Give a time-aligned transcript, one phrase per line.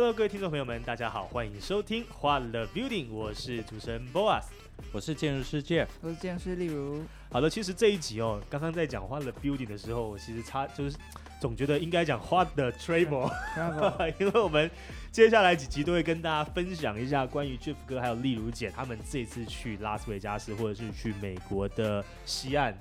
[0.00, 4.44] Hello，各位听众朋友们，大家好，欢迎收听欢乐 Building，我是主持人 Boas。
[4.92, 7.04] 我是建筑师 Jeff，我是建筑师例如。
[7.30, 10.96] 好的，其实这一集哦，刚刚在讲欢乐 Building 的时候，我其实差就是
[11.38, 13.30] 总觉得应该讲画的 Travel，
[14.18, 14.70] 因为我们
[15.12, 22.74] 接下来几集都会跟大家分享一下关于 Jeff 哥还有例如姐他们这次去拉斯维加斯或者是去美国的西岸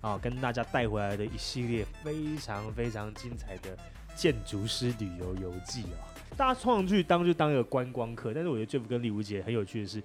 [0.00, 3.78] 啊，跟大家带回来的一系列非常非常精彩的
[4.16, 6.03] 建筑师旅游游记哦。
[6.36, 10.02] 大家创上去当就当一个观光客，但是我觉得 Jeff 跟李无姐很有趣的是。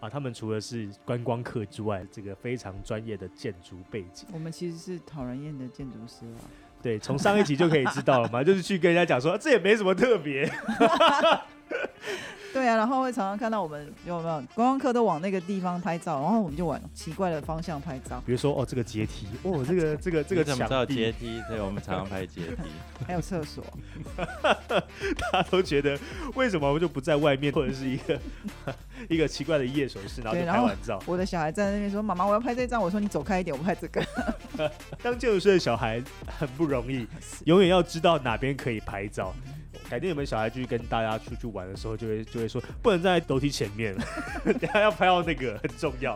[0.00, 4.26] 啊，他们除了是观光客之外，这个非常专业的建筑背景。
[4.32, 6.42] 我们其实是讨人厌的建筑师啊。
[6.82, 10.44] 对，从上一集就可以知道了嘛，就是去跟人家讲说，这也没什么特别。
[12.52, 18.22] 对啊，然后会常常看到我们有没有观光客都往那个地方拍照，然后我们就往奇怪的方向拍照。
[18.26, 21.42] 比如说，哦，这个阶梯，哦， 这个这个这个怎么知道阶梯？
[21.48, 22.70] 对，我们常常拍阶梯，
[23.06, 23.64] 还有厕所。
[24.68, 25.98] 大家都觉得
[26.34, 28.20] 为什么我们就不在外面，或者是一个
[29.08, 31.02] 一个奇怪的夜手势，然后就拍完照。
[31.06, 34.04] 我的小孩站在那边说：“妈妈，我要拍这张。”我说：“你走开一点，我拍这个。”
[35.02, 37.06] 当建筑师的小孩很不容易，
[37.46, 39.34] 永远要知道哪边可以拍照。
[39.92, 43.94] 改天有没有小孩去跟大家出去玩的时候，就会就会说不能在楼梯前面，
[44.42, 46.14] 等下要拍到那个很重要。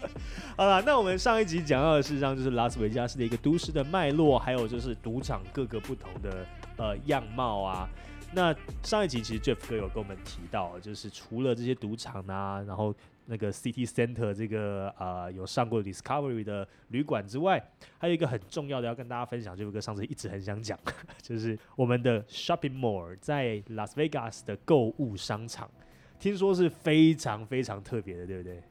[0.56, 6.46] 好了，那我们上一集讲到的事实上就是拉斯维加斯的一个都市的脉络，还有就是赌场各个不同的
[6.78, 7.86] 呃样貌啊。
[8.32, 12.94] 那上一集其实 Jeff 哥有跟我们提到，就是除了这些赌场啊，然后。
[13.30, 17.62] 那个 City Center 这个啊有上过 Discovery 的旅馆之外，
[17.98, 20.78] 还有一个很重要的要跟大家分享，就是个上次一直很想讲，
[21.20, 25.70] 就是我们的 Shopping Mall 在 Las Vegas 的购物商场，
[26.18, 28.62] 听说是非常非常特别的，对不对？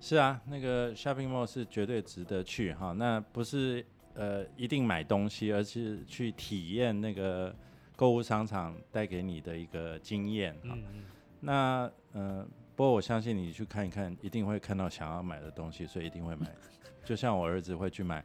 [0.00, 2.92] 是啊，那个 Shopping Mall 是绝对值得去哈。
[2.92, 7.54] 那不是呃一定买东西，而是去体验那个
[7.94, 10.76] 购物商场带给你的一个经验哈。
[11.38, 12.44] 那嗯。
[12.76, 16.46] 不过我相信你去看一看，一定会看到想要买的东西，所以一定会买。
[17.02, 18.22] 就像我儿子会去买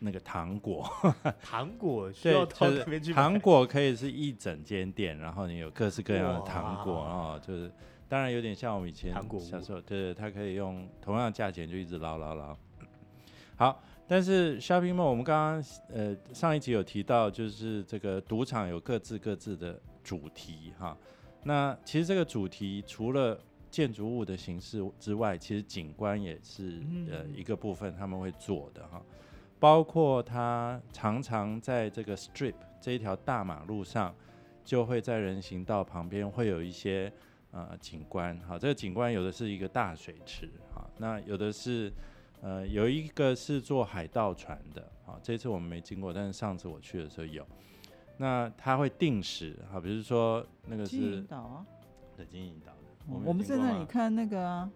[0.00, 0.86] 那个糖果，
[1.40, 3.12] 糖果需要到那边去。
[3.12, 7.72] 糖果可以是一整间店，然后你有各式各样的糖果哦，就是
[8.06, 12.56] 当然有点像我们以前小时候，对，他可以用同样的价钱就一直捞捞捞。
[13.56, 20.96] 好，但是 shopping mall 我们刚刚呃上一集有提到，就是这个赌场有各自各自的主题哈。
[21.44, 23.40] 那其实这个主题除了
[23.70, 29.00] 建筑物的形式之外，其实景观也是呃一个部分他们会做的哈，
[29.58, 34.14] 包括他常常在这个 strip 这一条大马路上，
[34.64, 37.12] 就会在人行道旁边会有一些
[37.50, 41.92] 呃景观哈，这个景观有的是一个大水池哈，那有的是
[42.40, 47.46] 呃有一个是做海盗船的啊，这次我们没经过，但是上次我去的时候有。
[48.20, 51.64] 那他会定时，好，比如说那个是金银岛啊，
[52.16, 53.18] 对，金银岛的。
[53.24, 54.68] 我们在那里看那个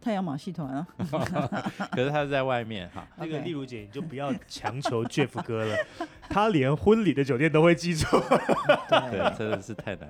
[0.00, 0.88] 太阳马戏团啊，
[1.92, 3.06] 可是他是在外面哈。
[3.16, 5.76] 那个丽如姐，你就不要强求 Jeff 哥了，
[6.30, 8.06] 他连婚礼的酒店都会记住，
[8.88, 10.08] 对，真的是太难。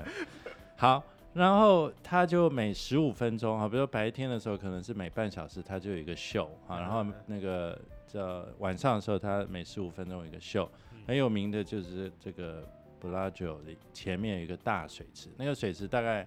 [0.76, 7.76] 好，然后他就每十五分钟，哈，比如说白天的时候可能是每半小时，他就有一个秀啊，然后那个
[8.06, 10.70] 叫晚上的时候，他每十五分钟有一个秀。
[11.06, 12.66] 很有名的就是这个
[12.98, 16.26] 布拉酒的前面有一个大水池，那个水池大概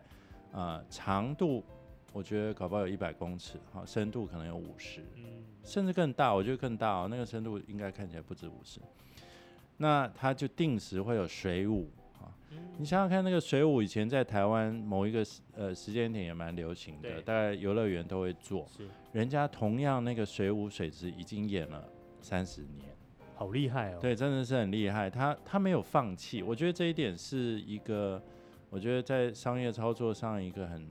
[0.51, 1.63] 啊长度，
[2.13, 5.23] 我觉得搞不好有一百公尺，哈，深度可能有五十，嗯，
[5.63, 8.79] 甚至更大，我觉得更大哦，那个深度应该看起来不止五十。
[9.77, 11.89] 那它就定时会有水舞，
[12.19, 12.29] 啊，
[12.77, 21.87] 你想想看，那个水舞以前在台湾某一个时呃时间点也蛮流行的，大概游乐园都会做，是，人家同样那个水舞水池已经演了
[22.21, 22.96] 三十年。
[23.37, 23.99] 好厉害哦！
[24.01, 25.07] 对，真的是很厉害。
[25.07, 28.19] 他他没有放弃，我觉得这一点是一个，
[28.71, 30.89] 我觉得在商业操作上一个很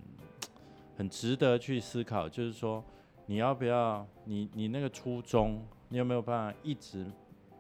[0.97, 2.85] 很值得去思考，就是说
[3.27, 7.05] 你要不要你你那个初衷，你有没有办法一直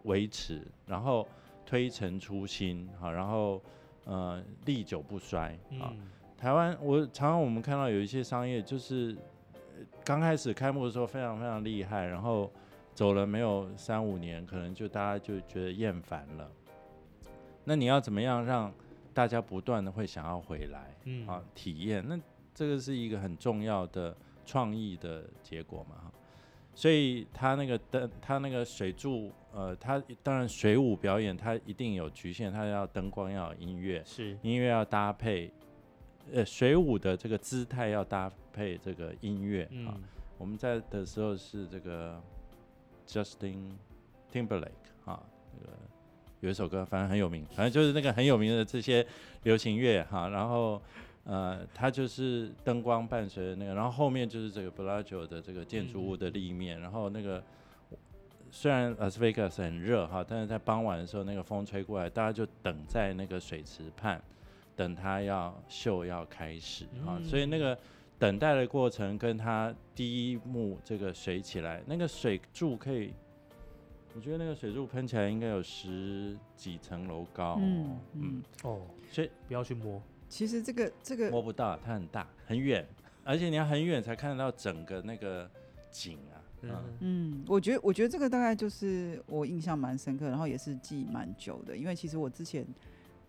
[0.05, 1.27] 维持，然后
[1.67, 3.61] 推陈出新，好，然后
[4.05, 5.93] 呃历久不衰啊。
[6.39, 9.17] 台湾我常常我们看到有一些商业，就是
[10.05, 12.49] 刚开始开幕的时候非常非常厉害，然后。
[12.97, 16.51] 走了没有三五年，可能就大家就觉得厌烦了。
[17.63, 18.73] 那你要怎么样让
[19.13, 22.03] 大家不断的会想要回来，嗯啊体验？
[22.09, 22.19] 那
[22.55, 24.17] 这个是一个很重要的
[24.47, 26.11] 创意的结果嘛？
[26.75, 35.53] 所以他那个灯，他那个水柱，呃，他当然水舞表演，它一定有局限，它要灯光，要有音乐，是音乐要搭配，
[36.33, 40.01] 呃，水舞的这个姿态要搭配这个音乐啊。
[40.39, 42.23] 我们在的时候是这个
[43.07, 43.73] Justin
[44.33, 44.71] Timberlake
[45.05, 45.23] 啊，
[45.53, 45.73] 那个
[46.41, 49.07] 有一首歌，反正很有名，反正就是那个很有名的这些
[49.45, 50.81] 流行乐哈，然后。
[51.29, 57.43] 呃，它就是灯光伴随的那个，然后后面就是这个 Bellagio 的这个建筑物的立面，然后那个
[58.53, 64.23] 虽然 Las Vegas 很热哈，但是在傍晚的时候，那个风吹过来，大家就等在那个水池畔，
[64.77, 67.77] 等它要秀要开始啊，所以那个
[68.19, 73.13] 等待的过程跟它第一幕这个水起来，那个水柱可以，
[74.15, 78.81] 我觉得那个水柱喷起来应该有十几层楼高，嗯嗯哦，
[79.11, 80.03] 所以不要去摸。
[80.29, 82.87] 其实这个这个摸不到，它很大很远，
[83.23, 85.49] 而且你要很远才看得到整个那个
[85.91, 86.41] 景啊。
[86.63, 86.85] 嗯。
[87.01, 92.67] 嗯，我觉得我觉得这个大概就是我印象蛮深刻，然后也是记蛮久的，因为其实我之前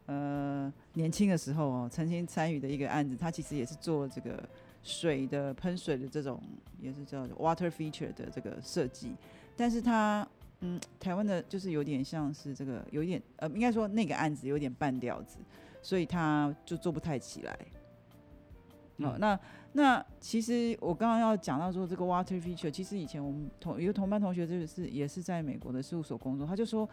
[0.05, 4.41] 呃年轻的时候哦，曾经参与的一个案子，他其实也是做这个
[4.83, 6.41] 水的喷水的这种，
[6.79, 9.15] 也是叫 water feature 的这个设计，
[9.55, 10.27] 但是它
[10.61, 15.37] 嗯台湾的就是有点像是这个有一点呃应该说那个案子有点半吊子。
[15.79, 17.57] 所以它就做不太起来。
[18.99, 19.39] 好，那
[19.71, 26.89] 那其实我刚刚要讲到说这个 water feature，其实以前我们同一个同班同学就是也是在美国的事务所工作，他就说，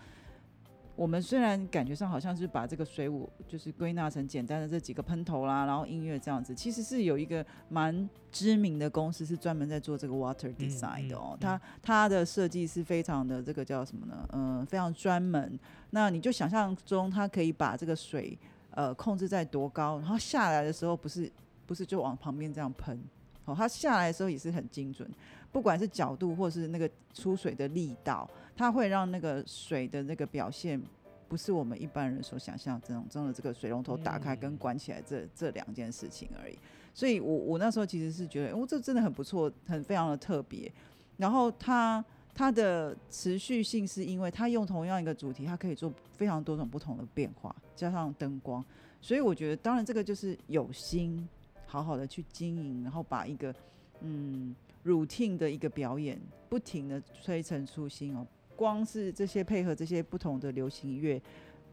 [0.96, 14.28] 我们虽然感觉上好像是把这个水舞就是归纳成简单的这几个喷头啦，然后音乐这样子，其实是有一个蛮知名的公司是专门在做这个 water design 的哦，它它的设计是非常的这个叫什么呢？
[14.32, 15.58] 嗯，非常专门。
[15.90, 18.38] 那你就想象中，它可以把这个水
[18.70, 21.30] 呃，控制在多高，然后下来的时候不是
[21.66, 23.00] 不是就往旁边这样喷，
[23.44, 25.08] 哦，它下来的时候也是很精准，
[25.52, 30.80] 不管是角度或是那个出水的力道，它会让那个水的那个表现
[31.28, 36.58] 不是我们一般人所想象这种真的这个水龙头打开跟关起来这这两件事情而已。
[36.94, 40.72] 所以我我那时候其实是觉得，哦，这真的很不错，很非常的特别。
[41.16, 42.04] 然后它。
[42.36, 48.60] 它的持续性是因为它用同样一个主题，它可以做非常多种不同的变化，加上灯光，
[49.00, 51.28] 所以我觉得，当然这个就是有心
[51.74, 53.52] 好好的去经营，然后把一个
[54.00, 54.54] 嗯
[54.84, 56.16] routine 的一个表演，
[56.48, 58.24] 不停的推陈出新哦。
[58.54, 61.20] 光是这些配合这些不同的流行乐。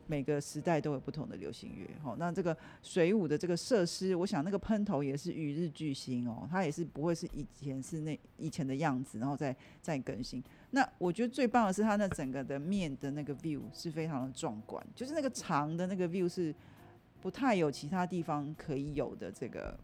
[0.07, 10.43] 每个时代都有不同的流行乐，好，那这个水舞的这个设施，我想那个喷头也是与日俱新哦，它也是不会是以前是那以前的样子，然后再再更新。
[10.71, 16.53] 那我觉得最棒的是它那整个的面的那个 view 是非常的壮观，就是那个长的那个 view 是
[17.21, 19.79] 不太有其他地方可以有的这个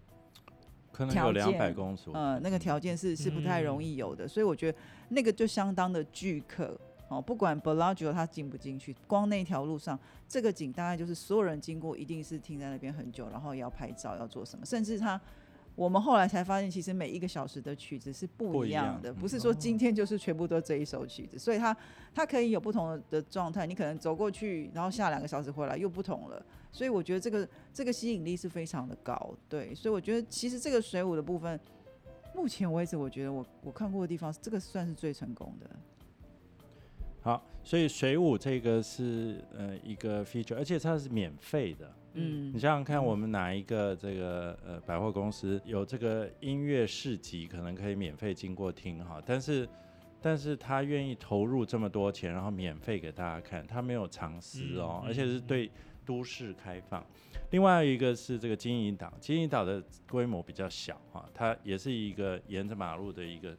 [0.98, 4.78] 可能有两百公尺，呃，那个条件是是不太容易有的，所以我觉得
[5.10, 6.76] 那个就相当的巨客。
[7.08, 9.98] 哦，不管 Bellagio 它进不进去，光那条路上，
[10.28, 15.22] 这个景大概就是所有人经过一定是停在那边很久，然后要拍照要做什么，甚至它，
[15.78, 21.78] 我们后来才发现，其实每一个小时的曲子是不一样的，不是说今天就是全部都这一首曲子，所以它
[22.16, 31.60] 它可以有不同的状态，你可能走过去，然后下两个小时回来又不同了，所以我觉得这个这个吸引力是非常的高，对，所以我觉得其实这个水舞的部分，
[32.34, 35.70] 目前为止我觉得我我看过的地方，这个算是最成功的。
[37.22, 41.94] 好，所以水舞这个是呃一个 feature，而且它是免费的。
[42.20, 49.22] 嗯，你想想看，我们哪一个这个呃百货公司有这个音乐市集，可能可以免费经过听哈？
[49.24, 49.70] 但是，
[50.20, 55.70] 但是他愿意投入这么多钱，然后免费给大家看，他没有藏私哦，而且是对
[56.04, 57.06] 都市开放。
[57.52, 63.56] 另外一个是这个金银岛，金银岛的规模比较小哈，它也是一个沿着马路的一个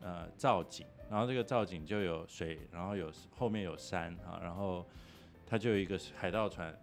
[0.00, 0.86] 呃造景。
[1.10, 4.84] 然后这个造景就有水，然后有后面有山啊，然后
[5.46, 6.76] 它就有一个海盗船，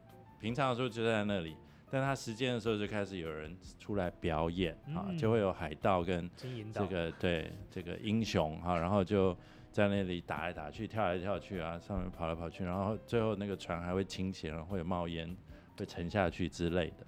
[0.43, 1.55] 平常的时候就在那里，
[1.89, 6.29] 但他实践的时候就开始有人出来表演啊，就会有海盗跟
[6.73, 9.33] 这个对这个英雄哈，然后就
[9.71, 15.33] 在那里打来打去，跳来跳去啊，上面跑来跑去，然后最后那个船还会倾斜，然后会有冒烟，
[15.77, 17.05] 会沉下去之类的。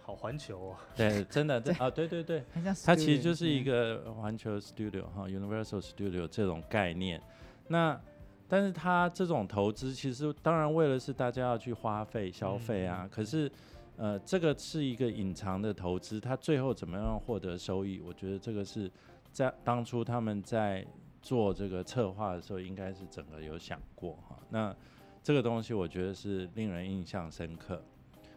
[0.00, 2.42] 好环球哦，对，真的， 对啊，对对对，
[2.86, 7.20] 它其实就是一个环球 studio 哈，Universal Studio 这种概念。
[7.66, 8.00] 那
[8.48, 13.50] 但是它这种投资其实当然为了是大家要去花费消费啊，可是
[13.96, 18.00] 呃这个是一个隐藏的投资，它最后怎么样获得收益？
[18.00, 18.90] 我觉得这个是
[19.30, 20.86] 在当初他们在
[21.20, 24.38] 做这个策划的时候，应该是整个有想过哈。
[24.48, 24.74] 那
[25.22, 27.82] 这个东西我觉得是令人印象深刻。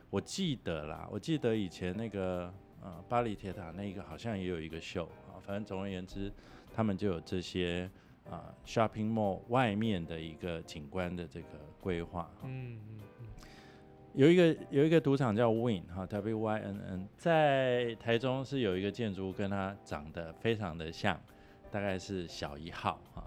[0.09, 2.53] 我记得啦，我记得以前那个
[2.83, 5.39] 呃巴黎铁塔那个好像也有一个秀啊。
[5.39, 6.29] 反正总而言之，
[6.73, 7.89] 他们就有这些
[8.29, 11.47] 啊 shopping mall 外面的一个景观的这个
[11.79, 12.29] 规划。
[12.43, 13.27] 嗯嗯嗯。
[14.13, 21.17] 有一个有一个赌场叫 Win 哈 W Y N N，在台中是有一个建筑物跟它长得非常的像，
[21.71, 23.23] 大概是小一号哈。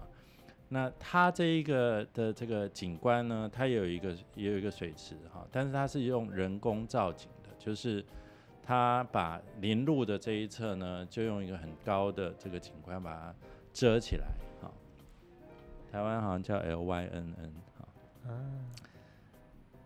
[0.69, 8.05] 那它这一个的这个景观呢，它有一个也有一个水池哈，但是它是用人工造景的，就是
[8.61, 13.35] 它把林路的这一侧呢，就用一个很高的这个景观把它
[13.73, 14.44] 遮起来哈。
[15.91, 17.87] 台湾好像叫 L Y N N 哈。
[18.27, 18.65] 嗯。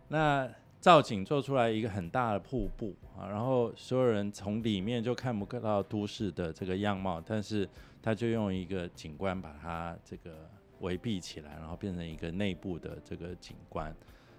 [0.07, 7.67] 那造景做出来一个很大的瀑布啊，然后所有人从里面就看不到都市的这个样貌，但是
[8.01, 10.49] 他就用一个景观把它这个。
[10.79, 13.93] 围蔽起来，然后变成一个内部的这个景观，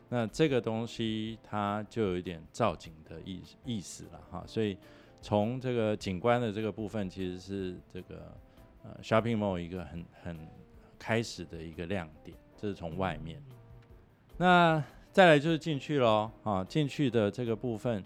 [0.08, 4.42] 那这个东西它就有一点造景的意意思了哈。
[4.46, 4.74] 所以
[5.20, 8.34] 从这个景观的这个部分，其实是这个
[8.82, 10.48] 呃 shopping mall 一个很很
[11.00, 13.42] 开始的一个亮点，这是从外面。
[14.36, 14.80] 那
[15.10, 18.04] 再来就是进去喽啊，进去的这个部分，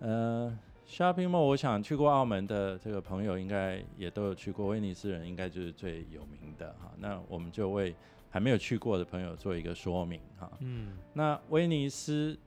[0.00, 0.58] 呃。
[0.88, 6.92] Shopping Mall，我想去过澳门的这个朋友应该也都有去过，威尼斯人应该就是最有名的哈。
[6.98, 7.92] 那我们就为
[8.30, 10.48] 还没有去过的朋友做一个说明哈。
[10.60, 10.96] 嗯。
[11.12, 12.38] 那威尼斯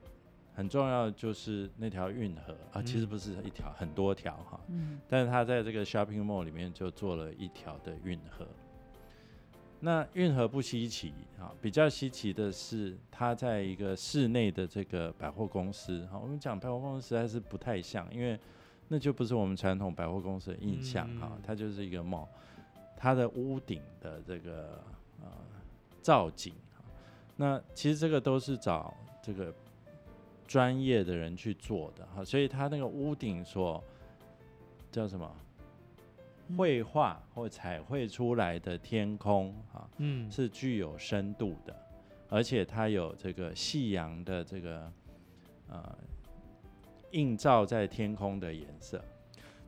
[0.54, 4.58] 很重要就是那条运河啊，其实不是一条，很多条哈。
[4.70, 4.98] 嗯。
[5.10, 8.48] 但是它在这个 Shopping Mall 里面就做了一条的运河。
[9.82, 16.06] 那运河不稀奇啊，比较稀奇的是它在一个室内的这个百货公司。
[16.12, 18.38] 好，我们讲百货公司实在是不太像，因为
[18.90, 22.28] 那就不是我们传统百货公司的印象哈，它就是一个 mall，
[22.98, 24.84] 它的屋顶的这个
[25.22, 25.32] 呃
[26.02, 26.54] 造景，
[27.38, 28.94] 那其实这个都是找
[29.24, 29.54] 这个
[30.46, 33.82] 专业的人去做的哈，所以它那个屋顶所
[34.92, 35.34] 叫什么？
[36.58, 41.76] 绘画或彩绘出来的天空啊，嗯，是具有深度的，
[42.28, 44.92] 而且它有这个夕阳的这个
[45.68, 45.98] 呃
[47.12, 49.04] 映照在天空的颜色。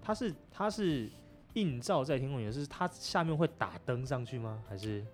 [0.01, 1.07] 它是它是
[1.53, 4.63] 映照在天空颜色，它下面会打灯上去吗？
[4.67, 5.05] 还是？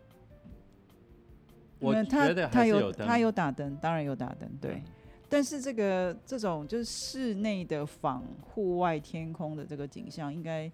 [1.80, 4.82] 我觉得它有它有打灯，当然有打灯，对。
[5.30, 10.72] 但是这个这种就是室内的仿户外天空的这个景象，应该。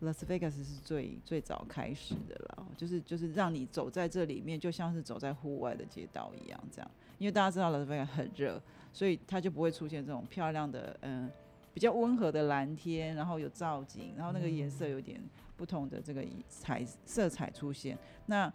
[0.00, 6.90] Las Vegas 是最最早开始的了，就是就是让你走在这里面，就像是走在户外的街道一样，这样。
[7.18, 8.60] 因为大家知道 Las Vegas 很热，
[8.92, 11.30] 所以它就不会出现这种漂亮的，嗯，
[11.74, 15.20] 比较温和的蓝天，然后有造景，然后那个颜色有点
[15.54, 17.98] 不同的这个彩色彩出现。
[18.24, 18.50] 那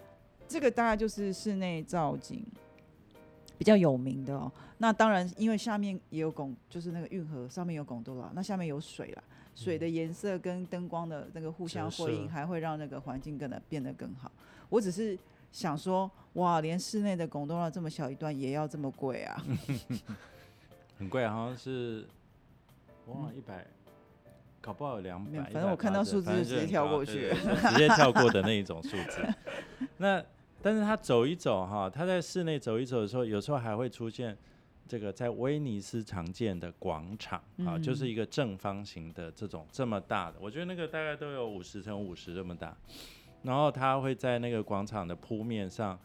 [0.48, 2.44] 这个大概就是室内造景
[3.56, 4.52] 比较有名的哦。
[4.80, 9.24] 那当然，因为下面也有拱，就是那个运河上面有拱多了，那下面有水了。
[9.56, 14.32] 水的颜色跟灯光的那个互相辉映，还会让那个环境更的变得更好。
[14.70, 15.18] 我只是
[15.52, 19.42] 想说，哇，连室内的拱东这么小一段也要这么贵啊？
[21.00, 22.06] 很贵，好像是
[23.08, 23.66] 哇一百，
[24.60, 25.50] 搞不好有两百。
[25.52, 27.32] 反正我看到数字就直接跳过去，
[27.70, 29.26] 直接跳过的那一种数字。
[29.98, 30.22] 那
[30.62, 34.38] 但是他走一走哈，他在室内走一走的时候，有时候还会出现。
[34.88, 42.76] 这个在威尼斯常见的广场啊，就是一个正方形的这种这么大的，我觉得那个大概都有五十乘五十这么大。
[43.44, 46.00] 然后它会在那个广场的铺面上，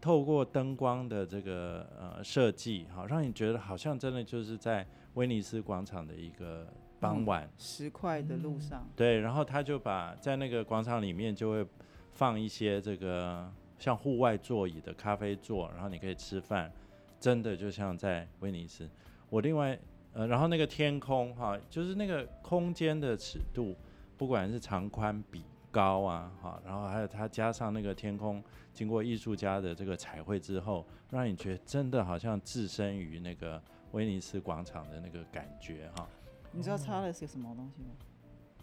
[0.00, 6.66] 透过灯光的这个呃设计，好让你觉得好像真的就是在威尼斯广场的一个
[6.98, 8.86] 傍晚石块的路上。
[8.96, 11.66] 对，然后他就把在那个广场里面就会
[12.12, 16.72] 放一些这个像户外座椅的咖啡座，然后你可以吃饭。
[17.18, 18.88] 真的就像在威尼斯，
[19.30, 19.78] 我另外
[20.12, 23.74] 呃，然后那个天空哈，就是那个空间的尺度，
[24.16, 28.42] 不管是长宽比高啊哈，然后还有它加上那个天空，
[28.72, 36.08] 经过艺术家的这个彩绘之后，让你觉得真的好像置身于那个威尼斯广场的那个感觉哈。
[36.52, 37.88] 你知道插了些什么东西吗？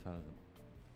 [0.04, 0.34] 插了什么？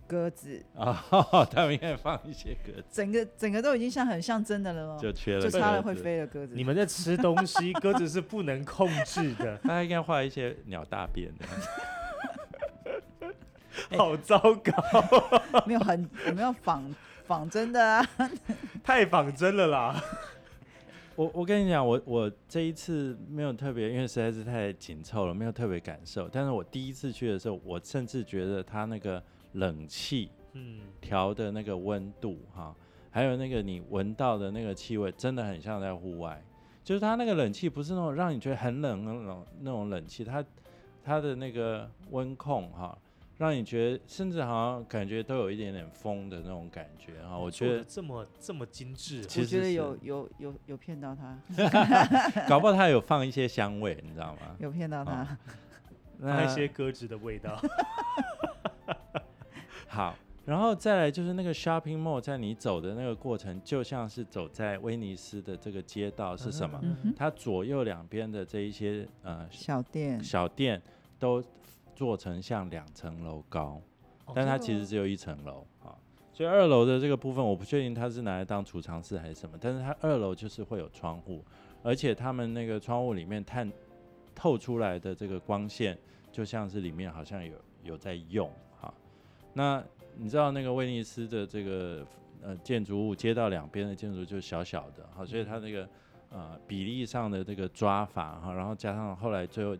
[0.07, 1.03] 鸽子啊，
[1.51, 4.97] 他们应该放一些鸽子，整个整个都已经像很像真的了哦？
[4.99, 6.53] 就缺了，就差了会飞的鸽子。
[6.55, 9.57] 你们在吃东西，鸽子是不能控制的。
[9.67, 11.45] 他应该画一些鸟大便的，
[13.97, 14.73] 好糟糕。
[15.65, 16.95] 没有很，我们要仿
[17.25, 18.09] 仿真的啊，
[18.83, 20.01] 太仿真了啦。
[21.15, 26.29] 我我跟你讲，我我这一次没有特别，因为实在是太紧凑了，没有特别感受。
[26.31, 29.21] 但是我第一次去的时候，我甚至觉得他那个。
[29.53, 32.75] 冷气，嗯，调的那个温度哈，
[33.11, 36.39] 还还有那个你闻到的那个气味，真的很像在户外。
[36.83, 40.45] 就是它那个冷气不是那种让你觉得很冷那种那种冷气，它
[41.03, 42.95] 它的那个温控哈，
[43.37, 47.35] 让你觉得甚至好像感觉都有一点点风的那种感觉哈。
[47.35, 51.35] 我觉得这么这么精致，我觉得有有有有骗到他，
[52.47, 54.55] 搞不好他有放一些香味，你知道吗？
[54.59, 55.35] 有骗到他，
[56.21, 57.59] 那一些鸽子的味道。
[59.87, 60.15] 好。
[60.45, 66.81] 然后再来就是那个 shopping mall，在你走的那个过程，就像是走在威尼斯的这个街道是什么？
[67.17, 70.81] 它左右两边的这一些呃小店，小店
[71.19, 71.43] 都
[71.93, 73.81] 做成像两层楼高，
[74.33, 75.91] 但它其实只有一层楼啊。
[76.31, 81.43] 所以二楼的这个部分，我不确定它是拿来当储藏室还是什么，但是它二楼就是会有窗户，
[81.83, 83.69] 而且他们那个窗户里面探
[84.33, 85.97] 透出来的这个光线，
[86.31, 87.51] 就像是里面好像有
[87.83, 88.66] 有在用哈。
[89.57, 89.83] 那
[90.15, 92.05] 你知道那个威尼斯的这个
[92.43, 95.89] 呃建筑物，街道两边的建筑就小小的，好，所以它那个
[96.29, 99.75] 呃比例上的这个抓法哈，然后加上后来最后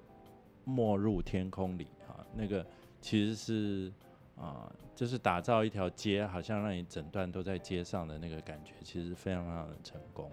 [0.64, 2.66] 没入天空里哈，那个
[3.00, 3.94] 其实是
[4.36, 10.28] 啊，就是打造一条街，好像让你整段都在街上的那个感觉，其实非常非常的成功。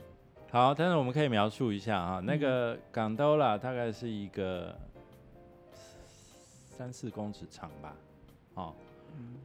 [0.51, 4.75] 好，但是我们可以描述一下哈，那个港兜啦，大概是一个
[6.79, 7.95] 三四公尺长吧，
[8.55, 8.75] 哦。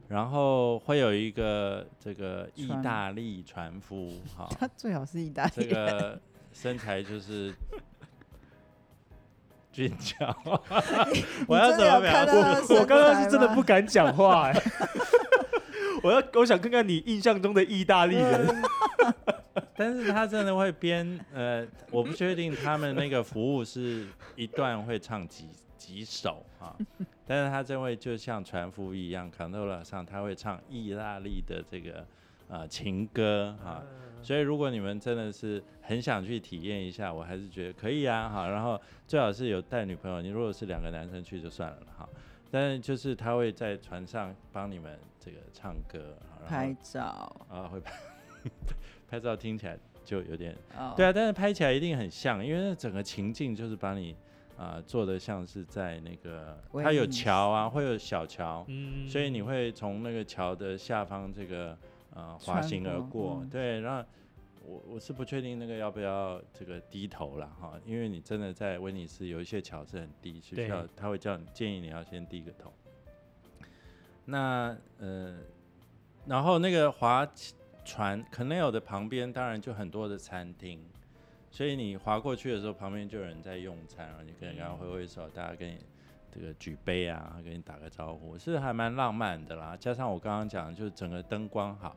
[0.08, 6.20] 然后会有一个这个意大利船夫， 哈，他最好是意大利，这个
[6.52, 7.54] 身材就是
[9.72, 10.36] 俊俏。
[11.46, 12.26] 我要怎么描
[12.62, 12.74] 述？
[12.74, 14.62] 我刚刚是真的不敢讲话，哎，
[16.02, 18.62] 我要我想看看你印象中的意大利人，
[19.76, 25.48] 但是他真的会编，呃，我不确定他们那个服务是一段会唱几
[25.80, 26.76] 几首啊。
[27.26, 32.04] 但是他这位就像船夫一样 c o n t o l a 上他会唱意大利的这个
[32.48, 33.82] 啊情歌哈，
[34.20, 38.48] 所以如果你们真的是很想去体验一下，我还是觉得可以啊哈。
[38.48, 42.08] 然后最好是有带女朋友，你如果是两个男生去就算了哈。
[42.50, 46.16] 但是就是他会在船上帮你们这个唱歌，
[46.48, 47.92] 拍照啊会拍
[49.08, 50.52] 拍照， 听起来就有点
[50.96, 54.16] 对啊，但是拍起来一定很像，因为那整个情境就是把你。
[54.60, 58.66] 啊，做的像是在那个，它有桥啊，会有小桥，
[59.08, 61.74] 所以你会从那个桥的下方这个
[62.12, 64.06] 呃滑行而过，对，然后
[64.62, 72.70] 我我是不确定那个要不要这个低头了哈，因为你真的在威尼斯有一些桥是很低，需要他会叫你建议你要先低个头。
[74.26, 75.38] 那呃，
[76.26, 77.26] 然后那个划
[77.82, 80.84] 船 canal 的旁边当然就很多的餐厅。
[81.50, 85.78] 所以你划过去的时候，旁边就有人在用餐，然后你跟人家挥挥手，大家跟你
[86.30, 89.76] 这个举杯啊，跟你打个招呼，是还蛮浪漫的啦。
[89.76, 91.96] 加上我刚刚讲，就是整个灯光好，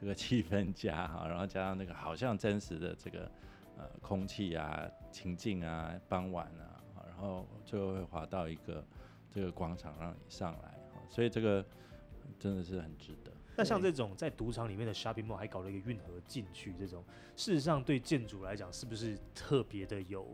[0.00, 3.30] 这个气氛佳哈，然后加上那个好像真实的这个
[3.76, 8.84] 呃空气啊、情境啊、傍晚啊，然后最后会滑到一个
[9.32, 10.74] 这个广场让你上来，
[11.08, 11.64] 所以这个
[12.36, 13.30] 真的是很值得。
[13.58, 20.24] 那像这种在赌场里面的 shopping mall 还搞了一个运河进去，这种事实上对建筑来讲是不是特别的有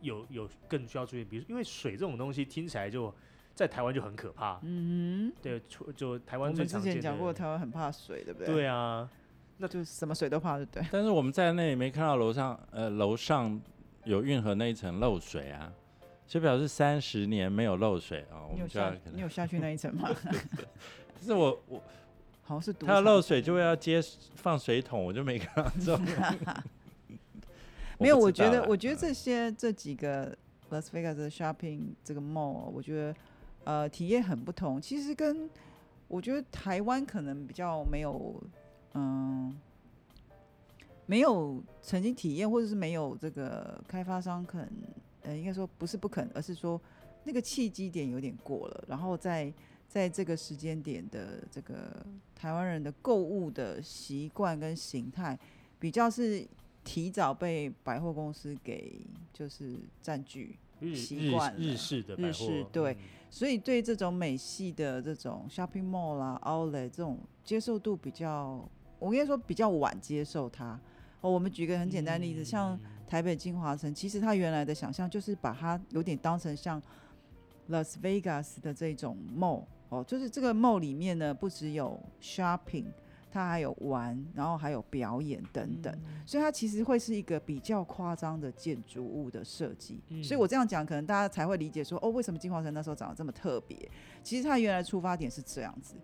[0.00, 1.24] 有有更需要注意？
[1.24, 3.12] 比如因为水这种东西听起来就
[3.52, 5.60] 在台湾就很可怕，嗯哼，对，
[5.96, 6.92] 就台湾最常见。
[6.94, 8.46] 之前讲过台湾很怕水，对不对？
[8.46, 9.10] 对啊，
[9.58, 10.84] 那就什么水都怕，对不对？
[10.92, 13.60] 但是我们在那里没看到楼上呃楼上
[14.04, 15.72] 有运河那一层漏水啊，
[16.28, 18.46] 就表示三十年没有漏水啊。
[18.54, 20.08] 你有下你有下去那一层吗？
[21.18, 21.82] 可是我我。
[22.52, 24.00] 好像是他要漏水就会要接
[24.34, 26.04] 放水桶，我就没看到这种。
[27.98, 30.36] 没有，我觉得，我觉得这些这几个
[30.70, 33.14] Las Vegas 的 shopping 这个 mall，我觉得
[33.64, 34.80] 呃体验很不同。
[34.80, 35.48] 其实跟
[36.08, 38.42] 我觉得台湾可能比较没有，
[38.94, 39.56] 嗯，
[41.06, 44.68] 没有曾经体验，或者是没有这个开发商肯，
[45.22, 46.80] 呃，应该说不是不肯，而是说
[47.24, 49.52] 那个契机点有点过了，然后在。
[49.92, 51.94] 在这个时间点的这个
[52.34, 55.38] 台湾人的购物的习惯跟形态，
[55.78, 56.42] 比较是
[56.82, 59.02] 提早被百货公司给
[59.34, 60.56] 就是占据
[60.94, 62.96] 习惯日式的日式对，
[63.28, 68.66] 所以对这种美系的这种 shopping mall 啦、outlet 这种接受度比较，
[68.98, 70.80] 我应该说比较晚接受它。
[71.20, 76.82] 哦，我们举个很简单的例子，像台北金华城，其实他原来的想象就是把它有点当成像
[77.68, 79.64] Las Vegas 的这种 mall。
[79.92, 82.86] 哦，就是这个 mall 里面呢，不只有 shopping，
[83.30, 90.00] 它还有玩，然后还有表演等等，所以它其实会是一个比较夸张的建筑物的设计。
[90.22, 93.76] 所以我这样讲，可能大家才会理解说，哦，为什么金华城那时候长得这么特别？
[94.22, 95.94] 其实它原来出发点是这样子。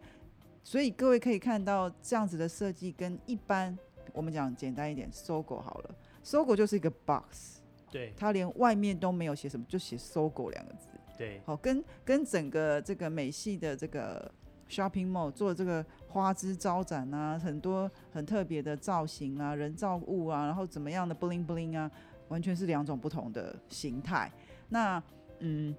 [0.63, 3.75] 所以各位可以看到，这样子的设计跟一般
[4.13, 10.89] 我们讲简单一点，搜狗好了，搜狗就是一个 box，对，它连外面都没有写什么，就写搜狗两个字。
[11.19, 14.31] 对，好，跟跟整个这个美系的这个
[14.71, 21.91] shopping mall 做这个花枝招展啊，很多很特别的造型啊，人造物啊，然后怎么样的 bling bling 啊，
[22.29, 24.31] 完全是两种不同的形态。
[24.69, 25.03] 那
[25.41, 25.75] 嗯，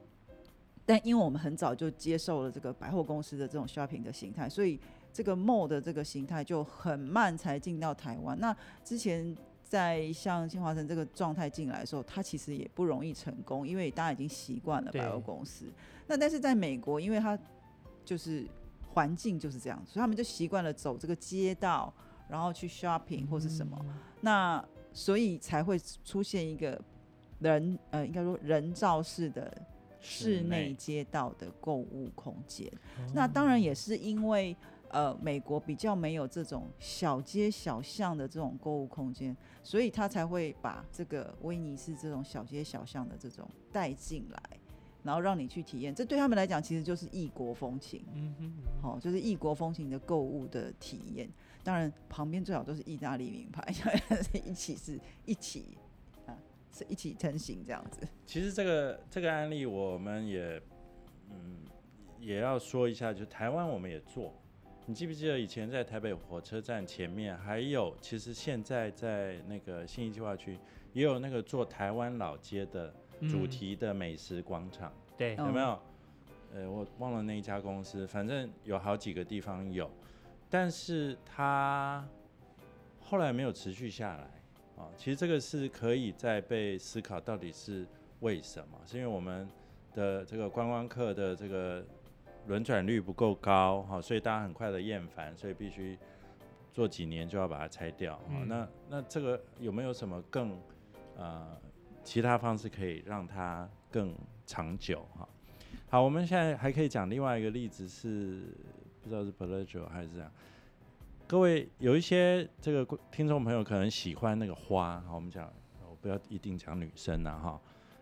[0.85, 4.77] 但因为我们很早就接受了这个百货公司的这种 shopping 的形态，所以
[5.13, 8.37] 这个 mall 的这个形态就很慢才进到台湾。
[8.39, 9.33] 那之前。
[9.69, 15.71] 在像新华城这个状态进来的时候，他其实也不容易成功，因为大家已经习惯了百货公司。
[16.07, 17.37] 那但是在美国，因为他
[18.03, 18.47] 就是
[18.91, 21.93] 环境就是这样，所以他们就习惯了走这个街道，
[22.27, 23.79] 然后去 shopping 或是什么。
[24.21, 26.81] 那所以才会出现一个
[27.37, 29.55] 人呃，应该说人造式的
[29.99, 32.67] 室内街道的购物空间。
[33.13, 34.57] 那当然也是因为。
[34.89, 44.41] 呃，美国比较没有这种小街小巷的这种购物空间，所以他才会把这个威尼斯这种小街小巷的这种带进来，
[45.03, 45.93] 然后让你去体验。
[45.93, 48.03] 这对他们来讲，其实就是异国风情。
[48.13, 51.29] 嗯哼，好，就是异国风情的购物的体验。
[51.63, 53.63] 当然，旁边最好都是意大利名牌，
[54.43, 55.77] 一起是一起
[56.25, 56.33] 啊，
[56.71, 58.07] 是一起成型这样子。
[58.25, 60.61] 其实这个这个案例，我们也
[61.29, 61.57] 嗯
[62.19, 64.33] 也要说一下，就台湾我们也做。
[64.89, 70.57] 你记不记得以前在台北火车站前面，还有其实现在在那个新义计划区
[70.93, 72.91] 也有那个做台湾老街的
[73.29, 75.79] 主题的美食广场，对，有没有？
[76.55, 79.87] 呃，我忘了那一家公司，反正有好几个地方有，
[80.49, 82.03] 但是它
[82.99, 84.23] 后来没有持续下来
[84.75, 84.89] 啊。
[84.97, 87.85] 其实这个是可以再被思考，到底是
[88.21, 88.75] 为什么？
[88.87, 89.47] 是因为我们
[89.93, 91.85] 的这个观光客的这个。
[92.49, 95.95] 轮转率不够高，哈，所以大家很快的厌烦，所以必须
[96.73, 98.43] 做几年就要把它拆掉，哈。
[98.47, 100.59] 那那这个有没有什么更
[101.15, 101.55] 呃
[102.03, 104.15] 其他方式可以让它更
[104.47, 105.29] 长久，哈？
[105.91, 108.41] 好，我们现在还可以讲另外一个例子是，
[109.03, 110.31] 不知道是 p l a g i o 还是这样。
[111.27, 115.47] 各位有一些这个听众朋友可能喜欢那个花，好，我们讲，
[115.87, 117.61] 我不要一定讲女生呐，哈。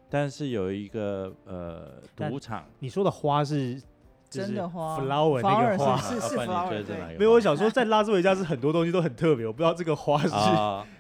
[0.10, 3.82] 但是有一个呃赌场，你说的花是？
[4.30, 10.30] 真的花，flower 那个花是是 flower，没有，我想说在拉斯维加斯很多东西都很特别，我不知道这个花是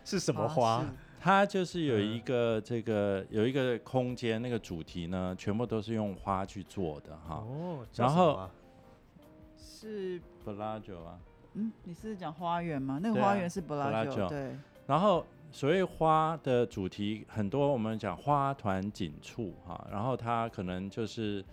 [0.17, 0.85] 是什么花。
[1.19, 7.43] 它就是有一个这个有一个空间，那个主题呢，全部都是用花去做的哈。
[7.45, 8.47] 哦，然后
[9.57, 11.19] 是 b l a g o 啊？
[11.55, 12.97] 嗯，你是讲花园吗？
[13.03, 14.55] 那个花园是 b l a g o 对。
[14.85, 21.43] 然后所谓花的主题很多，我们讲花团锦簇哈，然后它可能就是。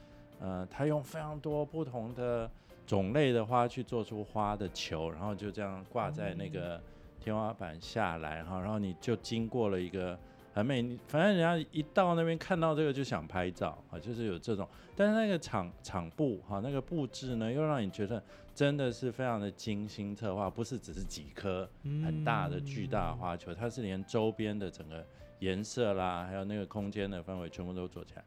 [0.45, 2.51] 呃，他用非常多不同的
[2.87, 6.79] 种类的花去做出花的球，然后就这样挂在那个
[7.19, 10.19] 天花板下来，哈，然后你就经过了一个
[10.53, 18.23] 很美，反正人家一到那边看到这个就想拍照啊，就是有这种，但是那个场场布哈，那个布置呢，又让你觉得
[18.55, 25.03] 真的是非常的精心策划，不是只是几颗很大的巨大花球，它是连周边的整个
[25.39, 28.23] 颜色啦，还有那个空间的氛围全部都做起来。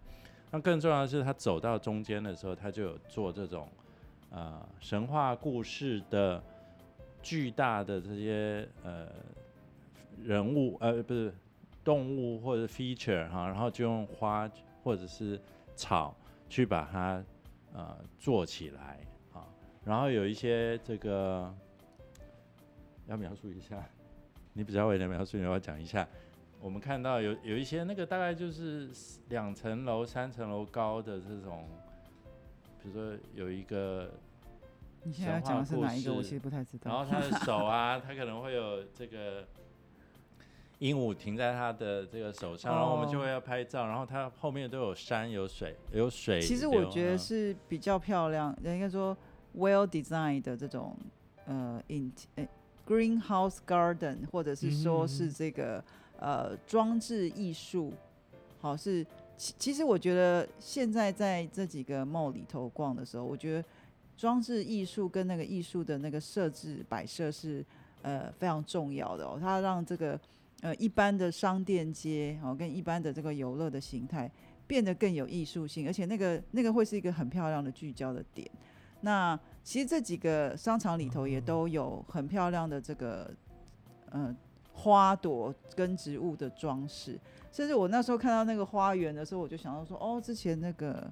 [0.50, 3.68] 那更重要的是，他走到中间的时候，他就有做这种，
[4.30, 6.42] 呃，神话故事的
[7.22, 9.10] 巨大的这些呃
[10.24, 11.34] 人物，呃，不是
[11.84, 14.50] 动物或者 feature 哈，然后就用花
[14.84, 15.38] 或者是
[15.76, 16.16] 草
[16.48, 17.22] 去把它
[17.74, 19.00] 呃做起来
[19.34, 19.44] 啊，
[19.84, 21.54] 然后有一些这个
[23.08, 23.84] 要描述一下，
[24.54, 26.08] 你比较会的描述，你要讲一下。
[26.60, 28.90] 我们看到有有一些那个大概就是
[29.30, 31.68] 两层楼、三层楼高的这种，
[32.82, 34.12] 比如说有一个，
[35.04, 36.14] 你现在讲的是哪一个？
[36.16, 36.92] 我其实不太知道。
[36.92, 39.48] 然后他的手啊， 他可能会有这个
[40.80, 43.86] 鹦鹉停在他的这个手上，然后我们就会要拍照。
[43.86, 46.42] 然后它后面都有山、有水、有水。
[46.42, 49.16] 其实我觉得是比较漂亮，应该说
[49.56, 50.98] well designed 的这种
[51.46, 52.12] 呃 in
[52.86, 55.84] greenhouse garden，或者是说是这个。
[56.20, 57.94] 呃，装置艺术，
[58.60, 59.06] 好是
[59.38, 63.64] 其其实我觉得现在在这几个 mall 里头逛的时候，我觉得
[64.18, 67.64] 装置艺术跟那个艺术的那个设置摆设是
[68.02, 69.38] 呃非常重要的哦。
[69.40, 70.20] 它让这个
[70.62, 74.28] 呃一般的商店街哦跟一般的这个游乐的形态
[74.66, 78.50] 变得更有艺术性，而且那个那个会是一个很漂亮的聚焦的点。
[79.02, 83.32] 那其实这几个商场里头也都有很漂亮的这个
[84.14, 84.36] 嗯。
[84.78, 87.20] 花朵跟植物的装饰，
[87.52, 91.12] 甚至我那时候看到那个花园的时候，我就想到说，哦，之前那个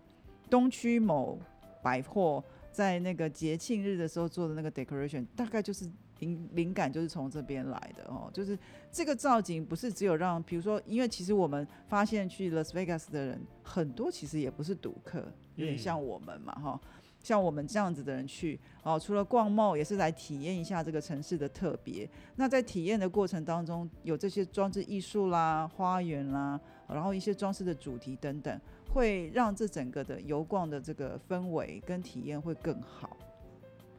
[0.52, 1.40] 东区某
[1.82, 8.58] 百货在那个节庆日的时候做的那个 decoration，大概就是灵灵感就是从这边来的哦，就是
[8.92, 15.26] 这个造景不是只有让，比如说，因为其实我们发现去 Las Vegas 的人很多，其实也不是赌客，
[15.56, 16.80] 有点像我们嘛哈，
[17.26, 22.08] 像我们这样子的人去哦，除了逛贸也是来体验一下这个城市的特别。
[22.36, 28.62] 那在体验的过程当中，有这些装置艺术啦、花园啦，然后一些装饰的主题等等，
[28.94, 33.18] 会让这整个的游逛的这个氛围跟体验会更好。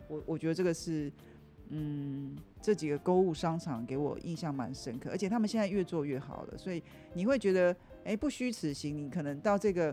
[0.07, 1.13] 我我觉得这个是。
[1.69, 6.81] 嗯，这几个购物商场给我印象蛮深刻，而且他们现在越做越好了，所以
[7.13, 8.97] 你会觉得，哎，不虚此行。
[8.97, 9.93] 你可能到这个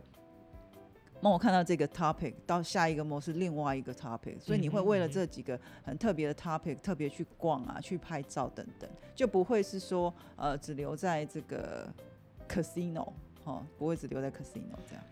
[1.23, 11.87] 梦，我看到这个 topic，到下一个梦是另外一个 topic，所以你会为了这几个很特别的 topic 特别去逛啊，去拍照等等，就不会是说呃只留在这个
[12.45, 13.13] casino
[13.45, 15.03] 哈，不会只留在 casino 这样。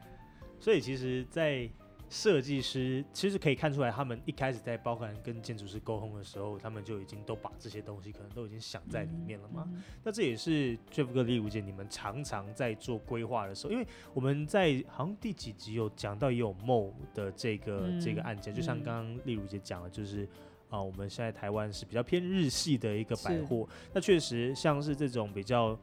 [0.60, 1.70] 所以其实，在
[2.12, 9.66] 设计师其实可以看出来，他们一开始在包含跟建筑师沟通的时候，他们就已经都把这些东西可能都已经想在里面了嘛。
[10.04, 20.28] 那这也是 Jeff 哥、李如姐你们常常在做规划的时候，因为我们在好像第几集有讲到也有 Mo 的这个这个案件，就像刚刚丽如姐讲的，就是
[20.70, 25.80] 啊，我们现在台湾是比较偏日系的一个百货，那确实像是这种比较。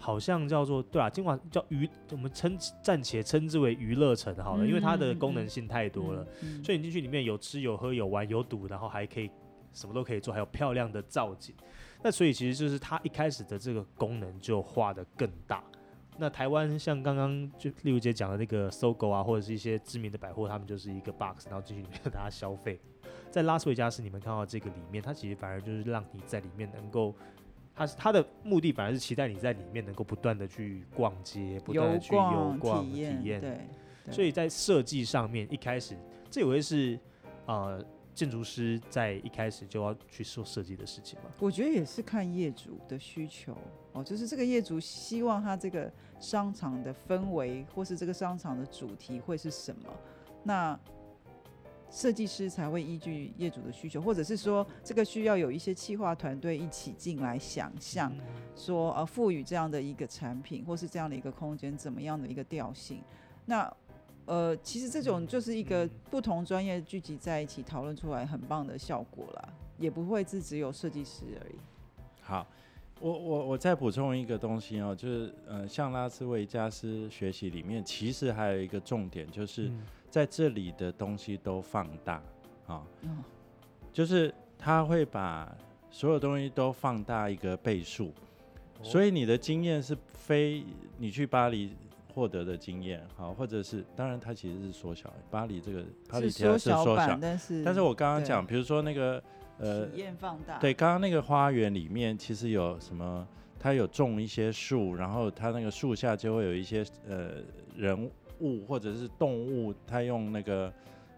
[0.00, 6.26] 好像叫做对啊，今晚叫娱，我们称暂且称之为娱乐城好了，因为它的功能性太多了，
[6.62, 9.28] 所以你进去里面有吃有喝有玩有赌，然后还可以
[9.72, 11.54] 什么都可以做，还有漂亮的造景。
[12.00, 15.62] 那所以其实就是它一开始的这个功能就画的更大。
[16.16, 22.80] 那台湾像刚刚就例如姐讲的那个搜狗啊，或者是一些知名的百货，他们就是一个 box，然后进去里面大家消费。
[23.30, 27.14] 在拉斯维加斯，你们看到这个里面，它其实反而就是让你在里面能够。
[27.78, 33.40] 他他的目的反而是期待你在里面能够不断的去逛街，不断的去游逛体验。
[33.40, 33.60] 对，
[34.10, 35.96] 所以在设计上面一开始，
[36.28, 36.98] 这也会是
[37.46, 37.80] 呃
[38.12, 41.26] 建筑师在一开始就要去做设计的事情吗？
[41.38, 43.56] 我觉得也是看业主的需求
[43.92, 45.88] 哦，就是这个业主希望他这个
[46.18, 49.88] 商场的氛围或是这个商场的主题会是什么，
[50.42, 50.78] 那。
[51.90, 58.12] 设计师才会依据业主的需求，或者是说这个需要有一些企划团队一起进来想象，
[58.54, 63.00] 说呃赋予这样的一个产品或是这样的一个空间怎么样的一个调性。
[63.46, 63.74] 那
[64.26, 69.48] 呃其实这种就是一个不同专业聚集在一起讨论出来很棒的效果啦，
[69.78, 71.54] 也不会是只有设计师而已。
[72.20, 72.46] 好，
[73.00, 79.72] 我我我再补充一个东西哦，就是呃像拉斯维加斯学习里面其实还有一个重点就是。
[80.10, 82.22] 在这里的东西都放大，
[82.66, 82.82] 啊，
[83.92, 85.54] 就是他会把
[85.90, 88.10] 所有东西都放大一个倍数，
[88.82, 90.64] 所以你的经验是非
[90.96, 91.74] 你去巴黎
[92.14, 99.22] 获得的经验，好，或者是当然它其实是缩小，巴黎这个巴黎是缩小，但是但是我刚刚讲，比如说那个
[99.58, 103.28] 呃体验放大，对，刚刚那个花园里面其实有什么？
[103.60, 107.34] 它有种一些树，然后它那个树下就会有一些呃
[107.76, 108.10] 人。
[108.40, 110.72] 物或者是动物，它用那个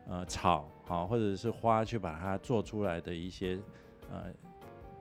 [0.09, 3.59] 呃草好，或者是花去把它做出来的一些
[4.11, 4.25] 呃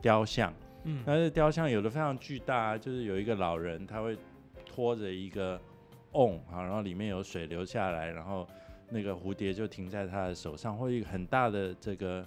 [0.02, 0.54] 雕像，
[0.84, 4.18] 嗯，但是雕像有的非常巨大，就是有一个老人，他会
[4.66, 5.60] 拖着一个
[6.12, 8.48] 瓮啊，然后里面有水流下来，然后
[8.90, 12.26] 那个蝴蝶就停在他的手上，或一个很大的这个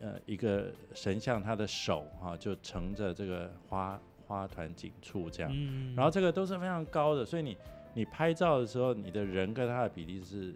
[0.00, 5.52] 呃一个神像，他的手哈就乘着这个花花团锦簇这样，
[5.96, 7.56] 然后这个都是非常高的，所以你。
[7.94, 10.54] 你拍照的时候，你的人跟他的比例是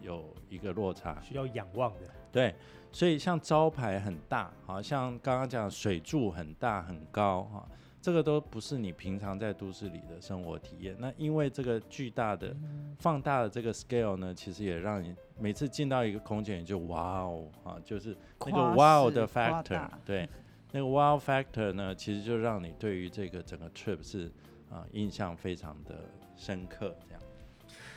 [0.00, 2.00] 有一个落差，需要仰望的。
[2.30, 2.54] 对，
[2.92, 7.68] 所以像招牌很大，好像刚刚讲水柱很大很高哈，
[8.00, 10.94] 这个都不是你平常在都市里的生活体验。
[10.98, 12.54] 那因为这个巨大的
[12.98, 20.28] 放大的这个 scale 呢，其实也让你每次进到一个空间，你就哇哦啊，就是那个 wow 的 factor，对，
[20.72, 24.30] 那个 wow factor 呢，其实就让你对于这个整个 trip 是
[24.70, 26.04] 啊印象非常的。
[26.38, 27.20] 深刻这样，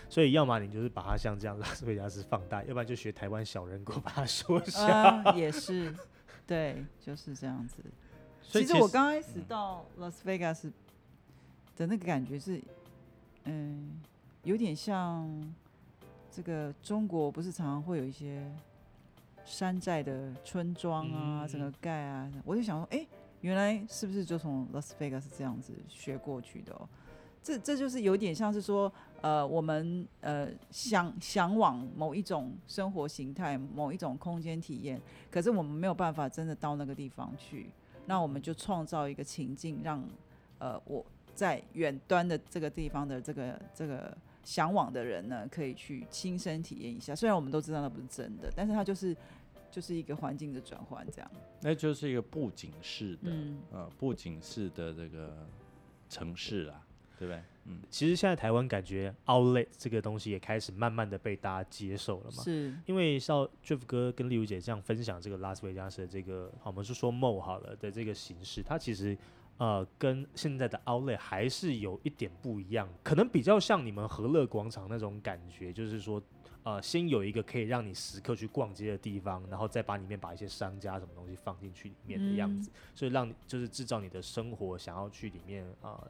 [0.10, 5.34] 所以要么你就是把它像这样拉斯维加斯放大，要不然就学台湾小人国把它缩小。
[5.36, 5.95] 也是，
[6.47, 7.77] 对，就是这样子。
[8.41, 10.69] 其实我刚开始到拉斯维加斯
[11.77, 12.60] 的那个感觉是，
[13.43, 14.01] 嗯，
[14.43, 15.30] 有点像
[16.32, 18.43] 这个中国不是常常会有一些
[19.45, 23.06] 山寨的村庄啊，整个盖啊，我就想说，哎，
[23.41, 26.73] 原来是不是就从拉斯维加斯这样子学过去的？
[26.73, 26.89] 哦？
[27.43, 35.01] 这这就是有点像是说，呃，我们呃想向往某一种生活形态、某一种空间体验，
[35.32, 37.71] 可是我们没有办法真的到那个地方去，
[38.06, 40.04] 那我们就创造一个情境，让
[40.60, 47.15] 呃我在远端的这个地方的这个这个向往的人呢，可以去亲身体验一下。
[47.15, 49.15] 虽然我们都知道那不是真的，但是它就是
[49.71, 51.32] 就是一个环境的转换，这样。
[51.62, 53.32] 那就是一个布景式的，
[53.71, 55.47] 呃，布景式的这个
[56.10, 56.84] 城市啦，
[57.21, 57.39] 对不对？
[57.65, 62.43] 嗯，其实现在台湾感觉 Outlet 这个东西也开始慢慢的被大家接受了嘛。
[62.43, 62.73] 是。
[62.88, 69.15] 因为像 Jeff 哥跟丽如姐这样分享这个拉斯维加斯的这个，好，我们是说 Mall 好了的这个形式，它其实
[69.57, 76.19] 呃跟现在的 Outlet 还是有一点不一样，可能比较像你们和乐广场那种感觉，就是说
[76.63, 86.03] 呃先有一个可以让你时刻去逛街的地方，然后再把里面把一些商家什么东西放进去里面的样子，所以让你就是制造你的生活想要去里面啊。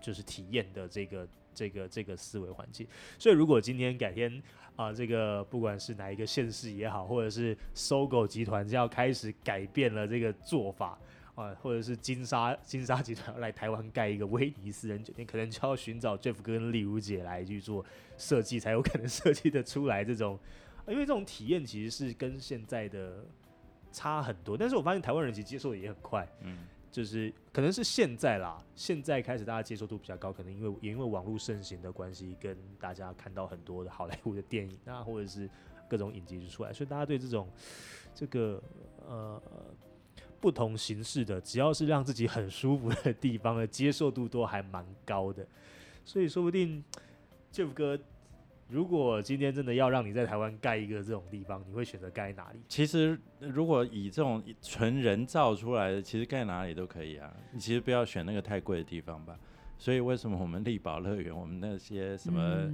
[0.00, 2.86] 就是体验的这个这个这个思维环境，
[3.18, 4.42] 所以如果今天改天
[4.76, 10.98] 啊，这个不管是哪一个县市也好，或者是搜狗集团就要开始改变了这个做法
[11.34, 17.84] 啊，或者是金沙金沙集团来台湾盖一个威尼斯人酒店，可能就要寻找 Jeff 跟丽如姐来去做
[18.16, 20.38] 设计，才有可能设计的出来这种，
[20.86, 23.26] 因为这种体验其实是跟现在的
[23.90, 26.58] 差很多，但是我发现台湾人其实接受的也很快，嗯。
[26.90, 35.48] 就是可能是现在啦，现在开始大家接受度比较高，可能因为也因为网络盛行的关系，跟大家看到很多的好莱坞的电影啊，或者是
[35.88, 37.48] 各种影集就出来，所以大家对这种
[38.14, 38.62] 这个
[39.06, 39.40] 呃
[40.40, 45.46] 不同形式的，只要是让自己很舒服的地方的接受度都还蛮高的，
[46.04, 46.82] 所以说不定
[47.52, 47.98] Jeff 哥。
[48.68, 52.60] 如果今天真的要让你在台湾盖一个这种地方，你会选择盖哪里？
[52.68, 57.34] 其实，如果以这种纯人造出来的，其实盖哪里都可以啊。
[57.52, 59.38] 你其实不要选那个太贵的地方吧。
[59.78, 62.68] 所以为什么我们力宝乐园，我们那些什么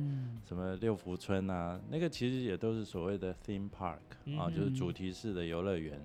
[0.44, 6.02] 什么六福村啊，那个其实也都是所谓的 theme park 啊，就是主题式的游乐园。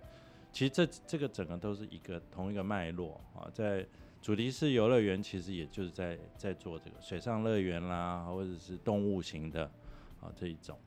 [0.52, 3.84] 其实这这个整个都是一个同一个脉络啊，在
[4.22, 9.72] 主题式游乐园其实也就是在在做这个水上乐园啦，或者是动物型的。
[10.22, 10.78] 啊，这一种。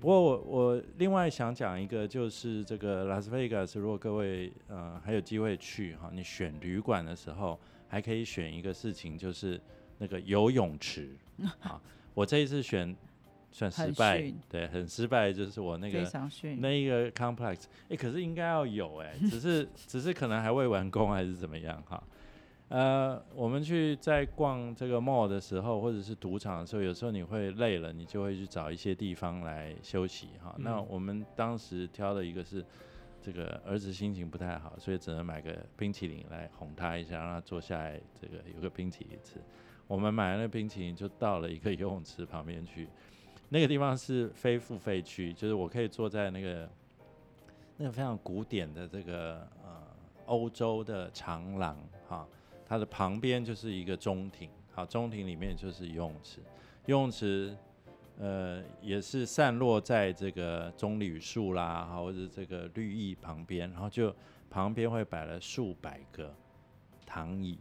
[0.00, 7.58] 不过我我另外想讲一个，就是这个拉斯维加斯，如果各位呃还有机会去哈，你选旅馆的时候，
[7.88, 9.60] 还可以选一个事情，就是
[9.98, 11.10] 那个游泳池
[11.60, 11.80] 啊。
[12.14, 12.96] 我这一次选
[13.50, 16.10] 算失败，对，很失败，就是我那个
[16.58, 22.02] 那一个 complex，哎，可是应该要有哎，只是只是可能还未完工还是怎么样哈。
[22.72, 30.56] 呃，我们去在逛这个 mall 的时候，或者是赌场的时候，有时候你会累了，你就会去找一些地方来休息哈。
[30.56, 32.64] 那我们当时挑的一个是，
[33.20, 39.36] 这个儿子心情不太好，所以只能买个冰淇淋来哄他一下，让他坐下来，这个有个冰淇淋吃。
[39.86, 42.88] 我们买了那冰淇淋，就到了一个游泳池旁边去，
[43.50, 46.66] 那个地方是非付费区，就是我可以坐在那个
[47.76, 49.82] 那个非常古典的这个呃
[50.24, 52.01] 欧洲的长廊哈。
[52.72, 56.40] 它的旁边就是一个中庭，好，中庭里面就是游泳池，
[56.86, 57.54] 游泳池，
[58.18, 64.10] 呃，也是散落在这个棕榈树啦，或者这个绿意旁边，然后就
[64.48, 66.34] 旁边会摆了数百个
[67.04, 67.58] 躺椅，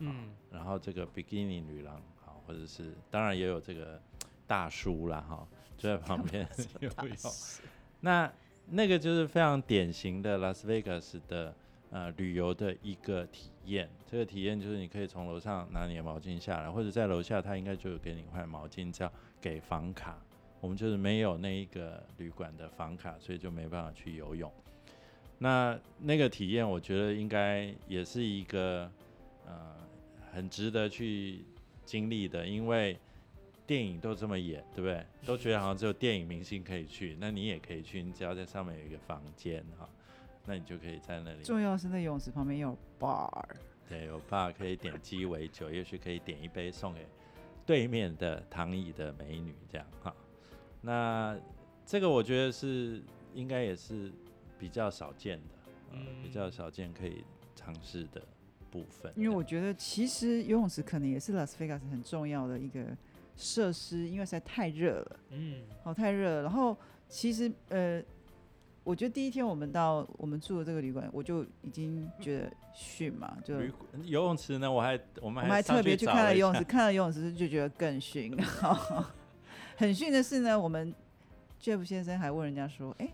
[0.00, 3.98] 嗯，然后这个比基尼女郎，好，或者是当然也有这个
[4.46, 6.46] 大叔啦，哈，就在旁边
[8.00, 8.30] 那
[8.66, 11.54] 那个就是非常典型的拉斯维加斯的。
[11.90, 20.16] 呃，旅游的一个体验，这个体验就是你可以从楼上拿你的毛巾下来，或者在楼下，他应该就有给你换毛巾，叫给房卡。
[20.60, 24.52] 我们就是没有那一个旅馆的房卡，所以就没办法去游泳。
[25.38, 28.88] 那那个体验，我觉得应该也是一个
[29.46, 29.74] 呃
[30.32, 31.44] 很值得去
[31.84, 32.96] 经历的，因为
[33.66, 35.04] 电影都这么演，对不对？
[35.26, 39.88] 都觉得好像只有电影明星可以去，那你也可以去，你只要在上面有一个房间哈。
[40.46, 41.42] 那你就可以在那里。
[41.42, 43.30] 重要是那游泳池旁边有 bar，
[43.88, 47.06] 对，有 bar 可以点鸡尾酒，也许可以点一杯送给
[47.66, 50.14] 对面的躺椅的美女，这样哈。
[50.80, 51.38] 那
[51.84, 53.02] 这个我觉得是
[53.34, 54.10] 应该也是
[54.58, 55.54] 比较少见的，
[55.92, 57.24] 嗯，比较少见可以
[57.54, 58.22] 尝试的
[58.70, 59.12] 部分。
[59.14, 62.84] 因为我觉得其实游泳池可能也是拉斯维加斯很重要的一个
[63.36, 66.42] 设施，因为实在太热了，嗯，好太热。
[66.42, 66.76] 然后
[67.08, 68.02] 其实呃。
[68.82, 73.60] 我觉得第一天我们到我们住的这个旅馆，我就已经觉得逊嘛，就
[74.04, 78.34] 游泳池呢，我还我们还特别去看了游泳池，看了游泳池就觉得更逊。
[79.76, 80.94] 很逊的是呢，我们
[81.60, 83.08] Jeff 先生还问人家说：“哎，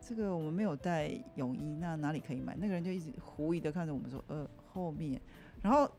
[0.00, 5.20] 这个我们没有带泳衣，那哪里可以买？”那个人就一直狐疑的看着我们说：“呃，后面。”
[5.62, 5.90] 然后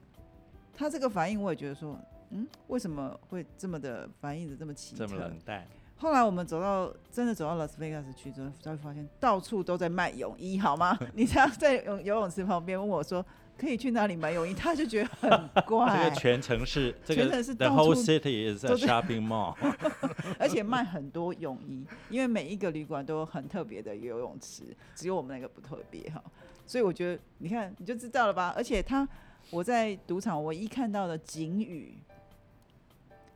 [0.74, 2.00] 他这个反应，我也觉得说
[2.32, 5.66] ：“嗯，为什么会这么的反应的这么奇特？”这么冷淡。
[5.98, 10.98] 后来我们走到真的走到拉斯维加斯去之后，才会发现到处都在卖泳衣，好吗？
[11.16, 13.26] 你这样在泳游泳池旁边问我说
[13.58, 14.54] ：“可以去哪里买泳衣？
[14.54, 15.88] 他就觉得很怪。
[16.04, 19.56] 这个全城市，这个是 the whole city is a shopping mall，
[20.38, 26.22] 而且卖很多泳衣，因为每一个旅馆都有很特别的游泳池，只有我们那个不特别哈。
[26.68, 28.54] 所以我觉得，你看你就知道了吧。
[28.58, 29.08] 而且他，
[29.50, 31.98] 我在赌场唯一看到的警语，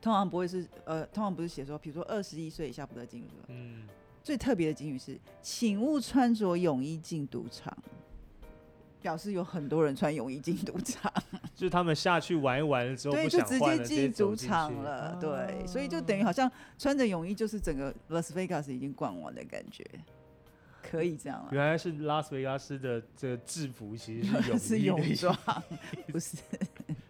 [0.02, 3.28] 通常不会是呃，通常不是写说，比如说二十一岁以下不得进入。
[3.48, 3.88] 嗯。
[4.24, 7.76] 最特别的警语是，请勿穿着泳衣进赌场。
[9.02, 11.10] 表示有很多人穿泳衣进赌场，
[11.56, 15.18] 就是他们下去玩一玩之后，对，就直接进赌场了。
[15.22, 19.86] 对，所以就等于好像穿着泳衣就是整个 Las Vegas 已经逛完的感觉，
[20.84, 21.48] 可以这样。
[21.54, 25.34] 原来是拉斯维加斯的这个制服其实是泳 装，
[26.12, 26.36] 不是？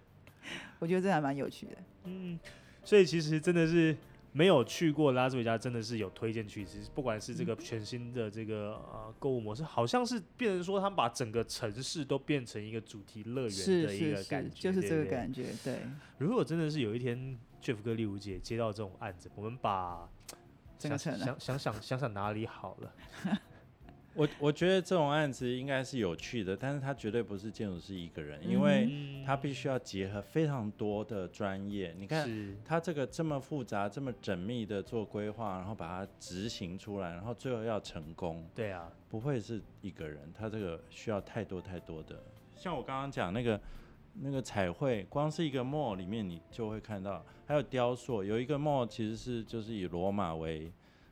[0.78, 1.78] 我觉得这还蛮有趣的。
[2.04, 2.40] 嗯，
[2.84, 3.96] 所以其实真的是。
[4.32, 6.64] 没有去过拉斯维加，真的是有推荐去。
[6.64, 15.48] 其实不管是这个全新的这个呃购物模式，好像是变成说他们把整个城市都变成一个主题乐园的一个感觉，就是这个感觉。
[15.64, 15.80] 对。
[16.20, 20.08] 如果真的是有一天 Jeff 哥、丽如姐接到这种案子，我们把
[20.78, 22.94] 想想想想想想哪里好了。
[24.20, 31.96] 我我觉得这种案子应该是有趣的，但是他绝对不是建筑师一个人，因为他必须要结合非常多的专业。
[31.98, 32.30] 你看
[32.66, 38.46] 他这个这么复杂、这么缜密的做规划，然后把它执行出来，然后最后要成功。
[38.54, 42.22] 对啊，不会是一个人，他这个需要太多太多的。
[42.58, 43.62] 像我刚刚讲那个
[44.16, 50.70] 那个彩绘，光是一个 mall 里面你就会看到，还有雕塑，有一个 mall 其实是就是以罗马为。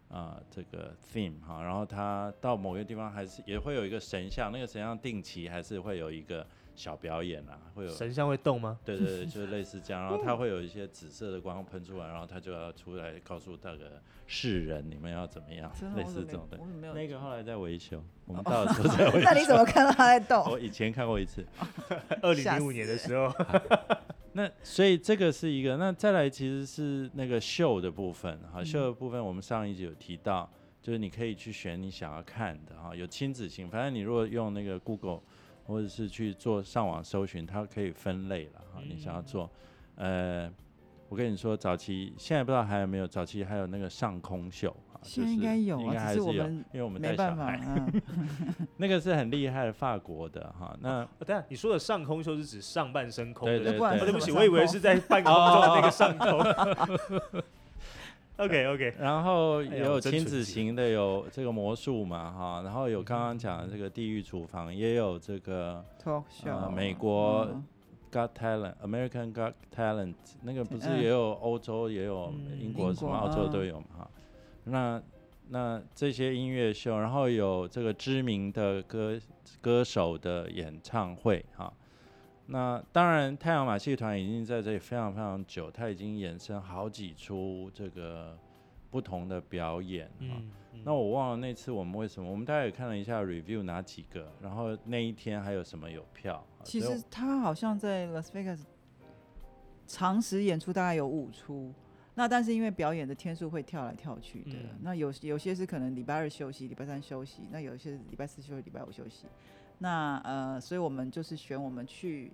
[0.10, 6.46] 啊，这个 theme 哈，然后他到某个地方还是也会有一个神像，那个神像定期还是会有一个
[6.78, 8.80] 小表演啊，会有神像会动吗？
[8.86, 16.60] 对对对，就是类似这样， 然后它会有一些紫色的光喷出来，然后它就要出来告诉那个世人你们要怎么样，类似这种的。
[16.94, 19.20] 那个后来在维修，我们到的时候在维修。
[19.24, 20.46] 那你怎么看到它在动？
[20.50, 21.44] 我以前看过一次，
[22.22, 23.34] 二零零五年的时候。
[24.34, 30.48] 那所以这个是一个，那再来其实是那个秀的部分哈，秀的部分我们上一集有提到，
[30.80, 35.22] 就是你可以去选你想要看的哈，有亲子型，反正你如果用那个 Google
[35.68, 39.48] 或者是去做上网搜寻，它可以分类了哈，你想要做，
[39.96, 40.52] 呃。
[41.10, 47.58] 我跟你说，早期现在不知道还有没有，早期还有那个上空秀啊，现在应该有，应该还是有，因为我们带小孩，
[48.76, 50.78] 那个是很厉害的法国的哈。
[50.82, 53.48] 那等下你说的上空秀是指上半身空？
[53.48, 57.42] 对对对，对不起，我以为是在半空中的 那个上空。
[58.38, 65.84] OK OK，然后也有亲子型的，有这个魔术嘛哈，然后有刚刚讲的这个地狱厨房，也有这个
[66.46, 67.48] 呃美国。
[68.10, 74.10] Got Talent, American Got Talent，那个不是也有欧洲也有英国什么澳洲都有嘛哈？
[74.64, 75.04] 那
[75.50, 79.20] 那这些音乐秀，然后有这个知名的歌
[79.60, 81.72] 歌手的演唱会哈。
[82.48, 88.38] 那当然，太阳马戏团已经在这里非常非常久，它已经衍生好几出这个
[88.90, 90.42] 不同的表演哈。
[90.84, 96.42] 那我忘了那次我们为什么，我们大概也看了一下 review 哪几个，然后那一天还有什么有票。
[96.64, 98.62] 其实他好像在 Las Vegas
[99.86, 101.74] 长时演出大概有五出，
[102.16, 109.26] 那但是因为表演的天数会跳来跳去的，那有有些是可能礼拜二休息，礼拜三休息，那有些是礼拜四休息，礼拜五休息。
[109.80, 112.32] 那呃，所以我们就是选我们去，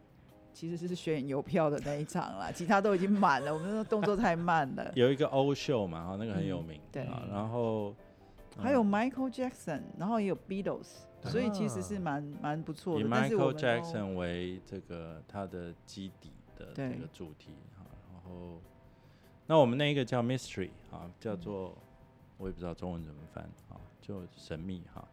[0.53, 4.91] 其实是选邮票的那一场啦，其他都已经满了，我们那动作太慢了。
[4.95, 7.93] 有一个欧秀嘛，哈，那个很有名，对啊，然后。
[8.55, 10.85] 还有 Michael Jackson，然后也有 Beatles，
[11.23, 13.01] 所以其实是蛮蛮不错的。
[13.01, 17.83] 以 Michael Jackson 为这个他的基底的这个主题哈，
[18.13, 18.61] 然后
[19.47, 21.75] 那我们那一个叫 Mystery 啊，叫做
[22.37, 25.03] 我也不知道中文怎么翻啊，就神秘哈。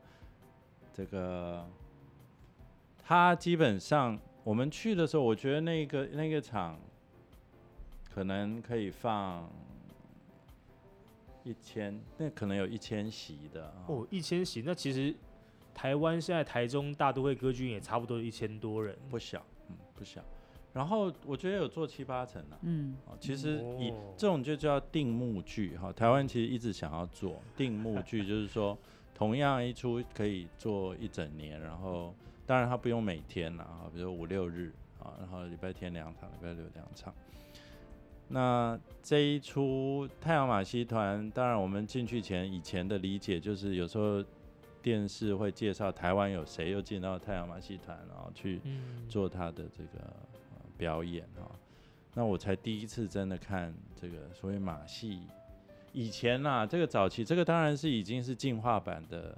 [0.93, 1.67] 这个
[3.11, 6.79] 他基本上我们去的时候，我觉得那个那个场
[8.09, 9.51] 可能可以放。
[11.43, 15.13] 一千，那可能有一千席的哦，一千席，那其实
[15.75, 20.23] 台湾现在台中大都会歌剧院也差不多一千多人，不小，嗯，不小。
[20.73, 28.79] 然后我觉得有做七八成的，嗯，其实以这种就叫定目剧哈，台湾其实一直想要做定目剧，就是说
[29.15, 32.15] 同样一出可以做一整年，然后
[32.47, 37.15] 当然他不用每天了啊，比如五六日啊，然后礼拜天两场，礼拜六两场。
[38.29, 44.25] 那这一出太阳马戏团，当然我们进去前以前的理解就是，有时候
[44.81, 48.61] 电视会介绍台湾有谁又进到太阳马戏团，然后去
[49.09, 50.15] 做他的这个
[50.79, 51.51] 表演哈。
[52.15, 55.23] 那我才第一次真的看这个所谓马戏。
[55.93, 59.37] 以前呐，这个早期这个当然是已经是进化版的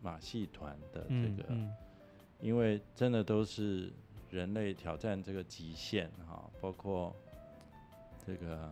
[0.00, 1.52] 马戏团的这个，
[2.40, 3.92] 因为真的都是
[4.30, 7.14] 人类挑战这个极限哈，包括
[8.26, 8.70] 这个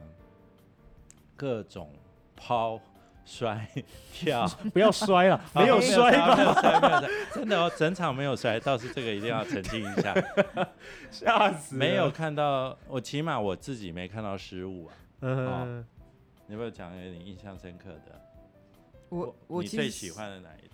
[1.36, 1.92] 各种
[2.36, 2.80] 抛。
[3.30, 3.68] 摔
[4.10, 6.34] 跳，不要摔了， 没有摔吧？
[6.34, 10.14] 没有摔，没有摔，真的哦，整场没有摔，倒是这个一定要澄清一下，
[11.12, 11.76] 吓死！
[11.76, 14.94] 没有看到，我起码我自己没看到失误啊。
[15.20, 15.84] 嗯，
[16.46, 18.18] 你有没有讲有点印象深刻的？
[19.10, 20.68] 我我你最喜欢的哪一？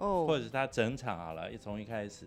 [0.00, 2.26] 哦，或者是他整场好了，一从一开始，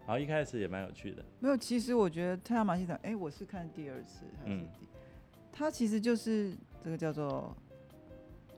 [0.00, 1.24] 然后一开始也蛮有趣的。
[1.38, 4.86] 没有，其实我觉得太阳马戏团，哎，我是看第二次还是第？
[5.52, 7.56] 他其实就是这个叫做。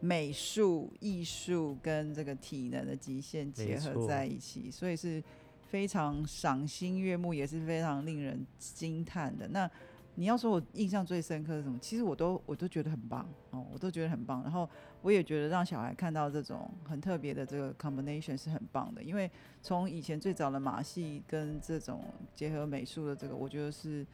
[0.00, 5.22] 美术、艺术跟这个体能的极限结合在一起，所以是
[5.70, 9.48] 非常赏心悦目，也是非常令人惊叹的。
[9.48, 9.70] 那
[10.16, 11.78] 你要说我印象最深刻是什么？
[11.80, 14.42] 其实我都我都觉得很棒哦，我都觉得很棒。
[14.42, 14.68] 然后
[15.02, 19.30] 我也觉得让小孩看到这种很特别的这个 combination 是很棒的，因为
[19.62, 22.04] 从以前最早的马戏跟这种
[22.34, 24.06] 结合美术的这个，我觉得是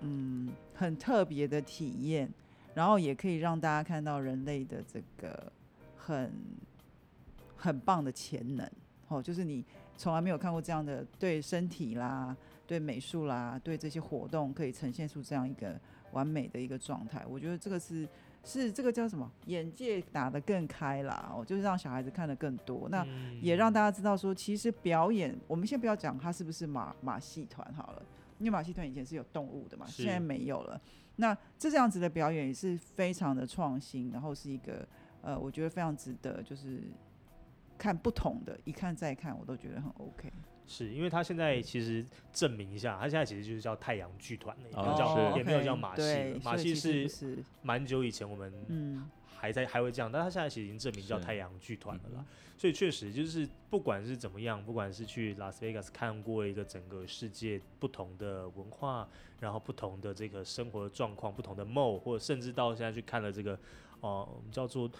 [0.00, 2.28] 嗯很特别的体验。
[2.74, 5.52] 然后也可以让大家看到人类的这个
[5.96, 6.32] 很
[7.56, 8.68] 很棒的潜能，
[9.06, 9.64] 哦，就是你
[9.96, 12.36] 从来没有看过这样的对身体啦、
[12.66, 15.78] 对美术啦、对这些活动可以呈现出这样一个
[16.12, 17.24] 完美的一个状态。
[17.28, 18.08] 我觉得这个是
[18.44, 19.30] 是这个叫什么？
[19.46, 22.88] 眼界打得更开啦，哦，就是让小孩子看得更多。
[22.90, 23.06] 那
[23.40, 28.02] 也让大家知道说，其实表演，我们先不要讲它是不是马马戏团好了，
[28.38, 30.80] 因为马戏团以前是有动物的嘛，现在没有了。
[31.16, 34.86] 那这样子的表演也是非常的创新，然后是一个
[35.22, 36.82] 呃，我觉得非常值得，就是
[37.78, 40.30] 看不同的，一看再看，我都觉得很 OK。
[40.66, 49.08] 是因为他现在其实证明一下，他现在其实就是叫太阳剧团了，也没有叫也没有叫马戏，马戏是蛮久以前我们嗯。
[49.36, 52.24] 还在还会这样，但他现在其实已经证明叫太阳剧团了啦。
[52.56, 59.06] 所以确实就是不管是怎么样，不管是去拉斯维加斯看过一个整个世界不同的文化，
[59.40, 63.52] 然后不同的这个生活的状况，不同的 mode，或者甚至到现在去看了这个
[64.00, 64.90] 哦，我们叫做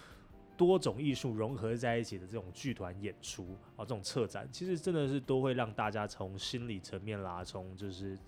[0.56, 8.18] 多种艺术融合在一起的这种剧团演出啊，这种策展，其实真的是都会让大家从心理层面啦，从就是。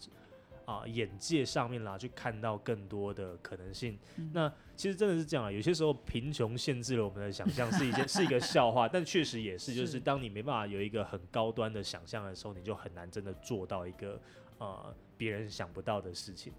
[0.66, 3.96] 啊，眼界上面啦，去看到更多的可能性。
[4.32, 14.20] 那其实真的是这样啊，有些时候贫穷限制了我们的想象，是一件 是一个笑话，但确实也是，就是当你没办法有一个很高端的想象的时候，你就很难真的做到一个
[14.58, 16.52] 呃别人想不到的事情。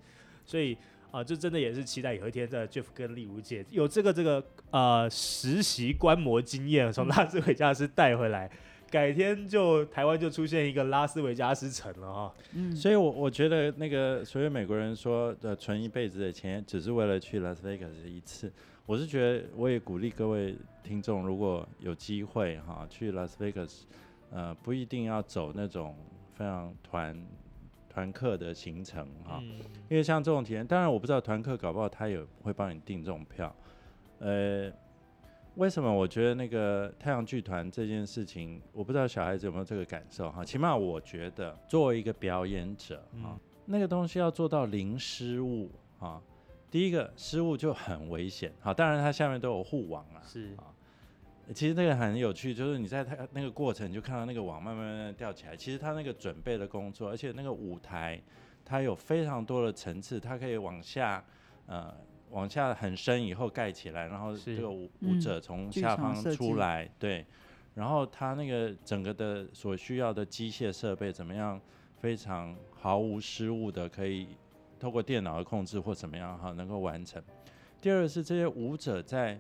[0.46, 0.78] 所以
[1.12, 8.50] 啊，就真的也是期待有一天在 Jeff 跟丽如姐有这个这个呃实习观摩经验，从拉斯维加斯带回来。
[8.90, 18.50] 改天就台湾就出现一个拉斯维加斯城了哈，嗯，所以我我觉得那个所有美国人说的存一辈子的钱，只是为了去拉斯维加斯一次，
[18.86, 20.56] 我是觉得我也鼓励各位
[20.86, 23.86] 听众，如果有机会哈去拉斯维加斯，
[24.32, 25.94] 呃，不一定要走那种
[26.34, 27.14] 非常团
[27.98, 29.42] 团客的行程哈，
[29.90, 33.56] 因为像这种体验，当然我不知道团客搞不好他也会帮你订这种票，
[34.20, 34.72] 呃。
[35.56, 40.46] 为什么我觉得那个太阳剧团这件事情，我不知道小孩子有没有这个感受哈？
[40.46, 43.34] 起码我觉得作为一个表演者啊，
[43.66, 46.22] 那个东西要做到零失误啊，
[46.70, 48.54] 第一个失误就很危险。
[48.60, 50.70] 好，当然它下面都有护网啊，是啊。
[51.54, 55.56] 其实那个很有趣，就是你在它那个过程就看到那个网慢慢慢慢吊起来。
[55.56, 58.22] 其实它那个准备的工作，而且那个舞台
[58.66, 61.24] 它有非常多的层次，它可以往下
[61.66, 61.94] 呃。
[62.30, 67.26] 往下很深以后盖起来，然后这个舞舞者从下方出来，对，
[67.74, 71.58] 然后它那个整个的所需要的机械设备怎么样，
[72.02, 74.28] 非常毫无失误的可以
[74.78, 77.24] 透过电脑的控制或怎么样哈能够完成。
[77.80, 79.40] 第二是这些舞者在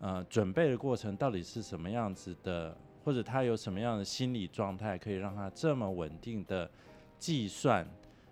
[0.00, 6.70] 呃准备的过程到底是什么样子的，或者他有什么样的心理状态可以让他这么稳定的
[7.18, 7.86] 计算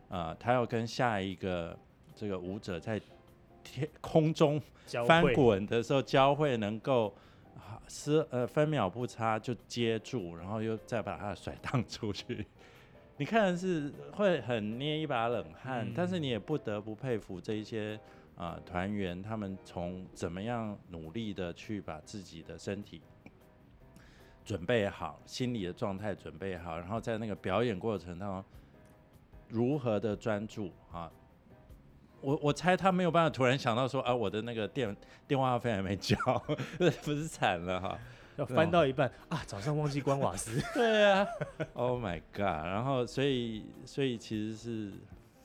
[0.09, 1.79] 啊，他要跟下一个
[2.15, 3.01] 这个舞者在。
[3.69, 4.63] 天空中
[5.09, 7.13] 翻滚的时候，交汇能够
[7.89, 12.47] 是呃分秒不差就接住，然后又再把它甩荡出去。
[13.19, 17.99] 你看是会很捏一把冷汗，但是你也不得不佩服这一些
[18.37, 23.03] 啊团员，他们从怎么样努力的去把自己的身体
[24.45, 28.45] 准备好，心理的状态准备好，然后在那个表演过程当中
[29.49, 31.11] 如何的专注啊。
[32.21, 34.97] 我我猜他没有办法突然想到说啊，我的那个电
[35.29, 36.17] 电话费还没交，
[36.79, 37.99] 不是惨了哈？
[38.37, 40.61] 要翻到一半啊，早上忘记关瓦斯。
[40.75, 41.27] 对啊
[41.75, 42.67] ，Oh my god！
[42.67, 44.93] 然后所以所以其实是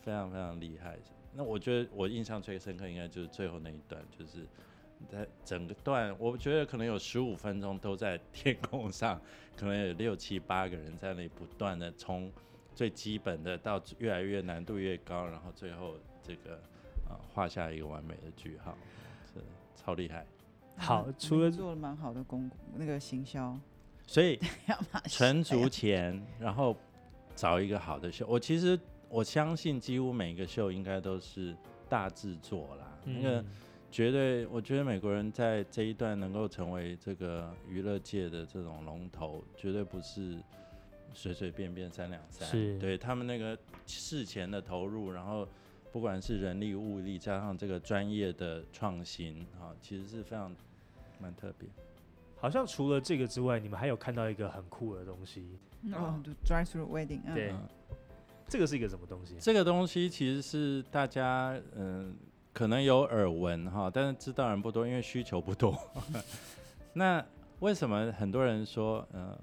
[0.01, 0.97] 非常非常厉害。
[1.34, 4.45] 那我觉得我印象最深刻应该就是最后那一段，就是
[5.09, 9.19] 在整个段，我觉得可能有十五分钟都在 天空上，
[9.55, 12.32] 可能有六七八个人在那里不断的从
[12.75, 16.55] 最基本的到越来越难度越高，然后最后这个
[17.07, 18.77] 啊画下一个完美的句号，
[19.34, 19.41] 是
[19.75, 20.25] 超厉害。
[20.77, 23.57] 好，除了做了蛮好的公那个行销，
[24.07, 24.39] 所以
[25.07, 26.75] 存足钱，然后
[27.36, 28.25] 找一个好的秀。
[28.27, 28.79] 我其实
[29.12, 31.55] 我相信，几乎每一个秀应该都是
[31.89, 32.97] 大制作啦。
[33.03, 33.43] 那个
[33.91, 40.41] 绝对，我觉得美国人在这一段能够成为这个娱乐界的这种龙头，绝对不是
[41.14, 42.47] 随随便便三两三。
[42.47, 45.45] 是，对他们那个事前的投入，然后
[45.91, 50.55] 不管是人力物力，加上这个专业的创新，啊，其实是非常
[51.20, 51.68] 蛮特别。
[52.38, 55.59] 好像除了这个之外，你们还有看到一个很酷的东西
[55.91, 57.22] 哦，Drive Through Wedding。
[57.36, 57.53] 对，
[58.52, 59.38] 这个是一个什么东西？
[59.39, 62.14] 这个东西其实是大家嗯
[62.52, 65.74] 可能有耳闻哈，但是知道人不多，因为需求不多。
[66.91, 67.26] 那
[67.62, 69.34] 为什么很多人说嗯，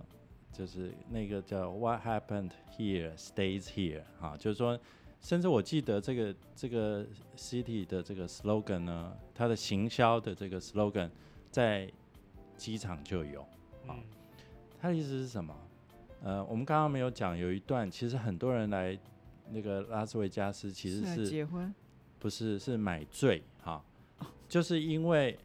[0.53, 4.79] 就是那个叫 What happened here stays here 哈，就是说，
[5.23, 11.11] 甚至我记得这个这个 city 的这个 slogan 呢，它的行销的这个 slogan
[11.51, 11.91] 在。
[12.59, 13.43] 机场就有，
[13.87, 13.95] 啊，
[14.81, 15.55] 它的意思是什么？
[16.23, 18.99] 呃，我们刚刚没有讲，有一段其实很多人来
[19.51, 21.73] 那个拉斯维加斯，其实是结婚，
[22.19, 23.83] 不是是买醉，哈，
[24.49, 25.39] 就是因为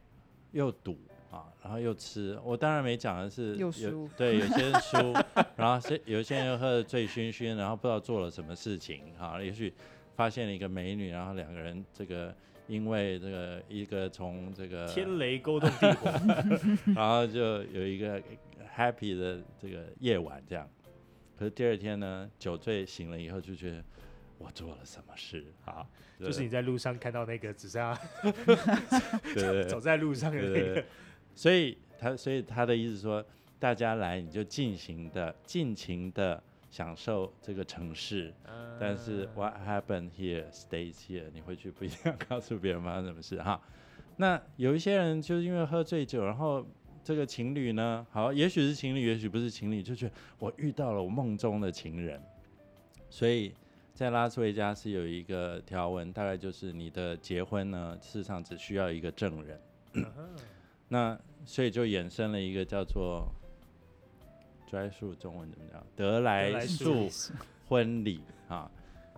[0.52, 0.98] 又赌
[1.32, 2.40] 啊，然后又吃。
[2.44, 5.14] 我当然没讲的是又输，对，有些人输，
[5.56, 9.74] 然后是有些人又喝的醉醺醺，然后不知道做了什么事情，哈，也许
[10.16, 12.34] 发现了一个美女，然后两个人这个。
[12.66, 16.10] 因为这个一个从这个天雷勾动地火，
[16.96, 18.24] 然后就有一个
[18.76, 20.70] happy 的这个夜晚这样。
[21.38, 23.84] 可是第二天呢，酒醉醒了以后就觉得
[24.38, 25.86] 我做了什么事啊？
[26.20, 28.02] 就是你在路上看到那个只剩下
[29.34, 30.86] 对走在路上的那个。
[31.36, 33.26] 所以他所以他的意思说，
[33.60, 36.42] 大家来你就尽情的尽情的。
[36.74, 38.34] 享受这个城市，
[38.80, 41.30] 但是 What happened here stays here。
[41.32, 43.62] 你回去不一定要告诉别人发生什么事哈。
[44.18, 46.66] 那有一些人就是因为喝醉酒，然后
[47.04, 52.22] 这个情侣呢，好，也许是情侣，也许不是情侣，就觉得我遇到了我梦中的情人。
[53.10, 53.54] 所以
[53.94, 59.60] 在拉斯维加斯有一个条文，大概就是你的结婚呢，事实上只需要一个证人。
[60.88, 63.28] 那所以就衍生了一个叫做。
[64.72, 65.86] 来树中文怎么讲？
[65.96, 67.08] 得来速
[67.68, 68.68] 婚礼啊，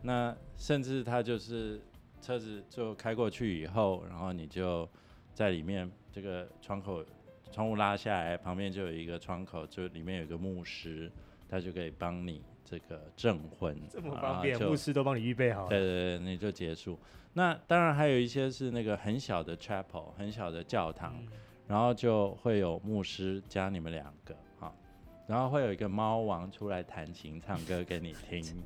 [0.02, 1.80] 那甚至他就是
[2.22, 4.86] 车子就开过去以后，然后你就
[5.34, 7.02] 在里面这个窗口
[7.52, 11.12] 窗户拉下来，旁边就有一个窗口，就里面有个牧师，
[11.50, 17.00] 他就可以帮你这个证婚，这么方便，牧师都帮你预备好了，对对对，你就结束。
[17.34, 21.16] 那当然还有一些是那个很小的 chapel，很小的教堂，
[21.68, 24.36] 然后就会有牧师加你们两个。
[25.28, 28.64] 然后会有一个猫王出来弹琴唱歌给你听，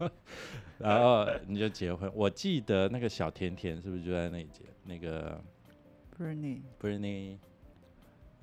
[0.80, 2.10] 然后你就结婚。
[2.14, 5.38] 我记得那个小甜甜是不是就在那节那个
[6.18, 7.36] ？Bernie，Bernie，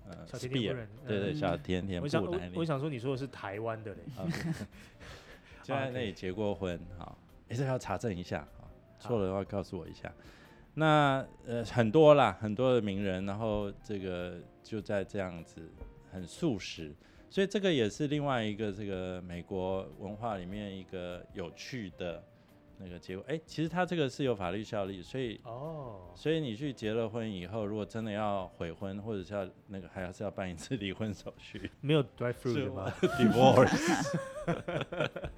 [0.10, 2.02] 呃，小甜甜，对对，小甜甜。
[2.02, 2.24] 我想
[2.56, 4.00] 我想说你说的是台湾的嘞，
[5.64, 6.80] 就在那里结过婚。
[6.98, 7.18] 好，
[7.50, 8.66] 哎，这要查证一下啊，
[9.00, 10.12] 错了的话告诉我一下。
[10.74, 15.62] 那呃很多啦，很多的名人，然后这个就在这样子
[16.12, 16.94] 很素食。
[17.30, 22.24] 所以这个也是另外一个这个美国文化里面一个有趣的
[22.80, 23.26] 那个结果。
[23.28, 31.70] 哎，其实他这个是有法律效力，所以哦，所以你去结了婚以后，如果真的要悔婚，或者是要那个，还是要办一次离婚手续。
[31.82, 32.92] 没有 drive through 的吗？
[33.02, 34.18] Divorce。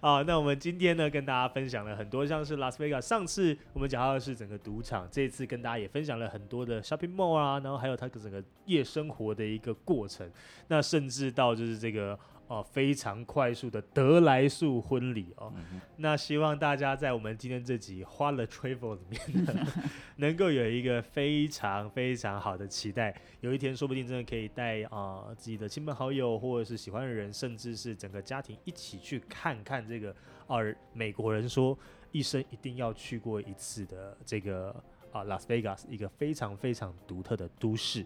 [0.00, 10.30] 啊，那我们今天呢，跟大家分享了很多，像是拉斯维加上次我们讲到的是整个赌场，这次跟大家也分享了很多的 shopping mall 啊，然后还有它整个夜生活的一个过程，
[10.68, 12.18] 那甚至到就是这个。
[12.46, 15.52] 哦，非常快速的德莱素婚礼哦，
[15.96, 19.66] 那希望大家在我们今天这集花了 travel 里面呢，
[20.16, 30.14] 能够有一个非常非常好的期待，有一天说不定真的可以带啊自己的亲朋好友或者是喜欢的人，甚至是整个家庭一起去看看这个，
[30.46, 31.76] 而美国人说
[32.12, 34.74] 一生一定要去过一次的这个
[35.12, 38.04] 啊拉斯维加斯，一个非常非常独特的都市。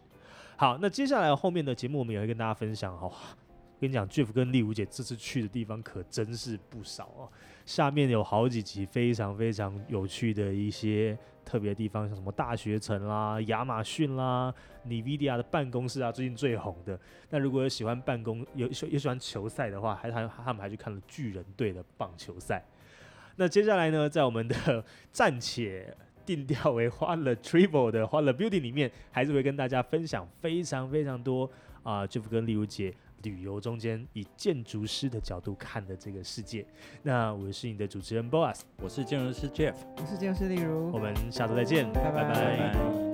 [0.57, 3.13] 好，那接下来后面的节目我们也会跟大家分享哦。
[3.81, 7.31] 跟你讲，Jeff 跟丽茹姐这次去的地方可真是不少哦。
[7.65, 14.53] 下面有好几集非常非常有趣的一些特别地方，像什么大学城啦、亚马逊啦、
[14.87, 16.99] NVIDIA 的办公室啊，最近最红的。
[17.31, 22.65] 那如果有喜欢办公、有有喜欢球赛的话，还还他们还去看了巨人队的棒球赛。
[23.37, 31.49] 那接下来呢，在我们的 暂且定调为欢乐 Travel 的欢乐 Beauty 里面，还是会跟大家分享非常非常多
[31.83, 32.95] 啊，Jeff 跟丽茹姐。
[33.23, 36.67] 旅游中间以建筑师的角度看的这个世界。
[37.03, 43.08] 那我是你的主持人 Boas，我是建筑师 Jeff，我是建筑师例如，我们下周再见，拜拜拜。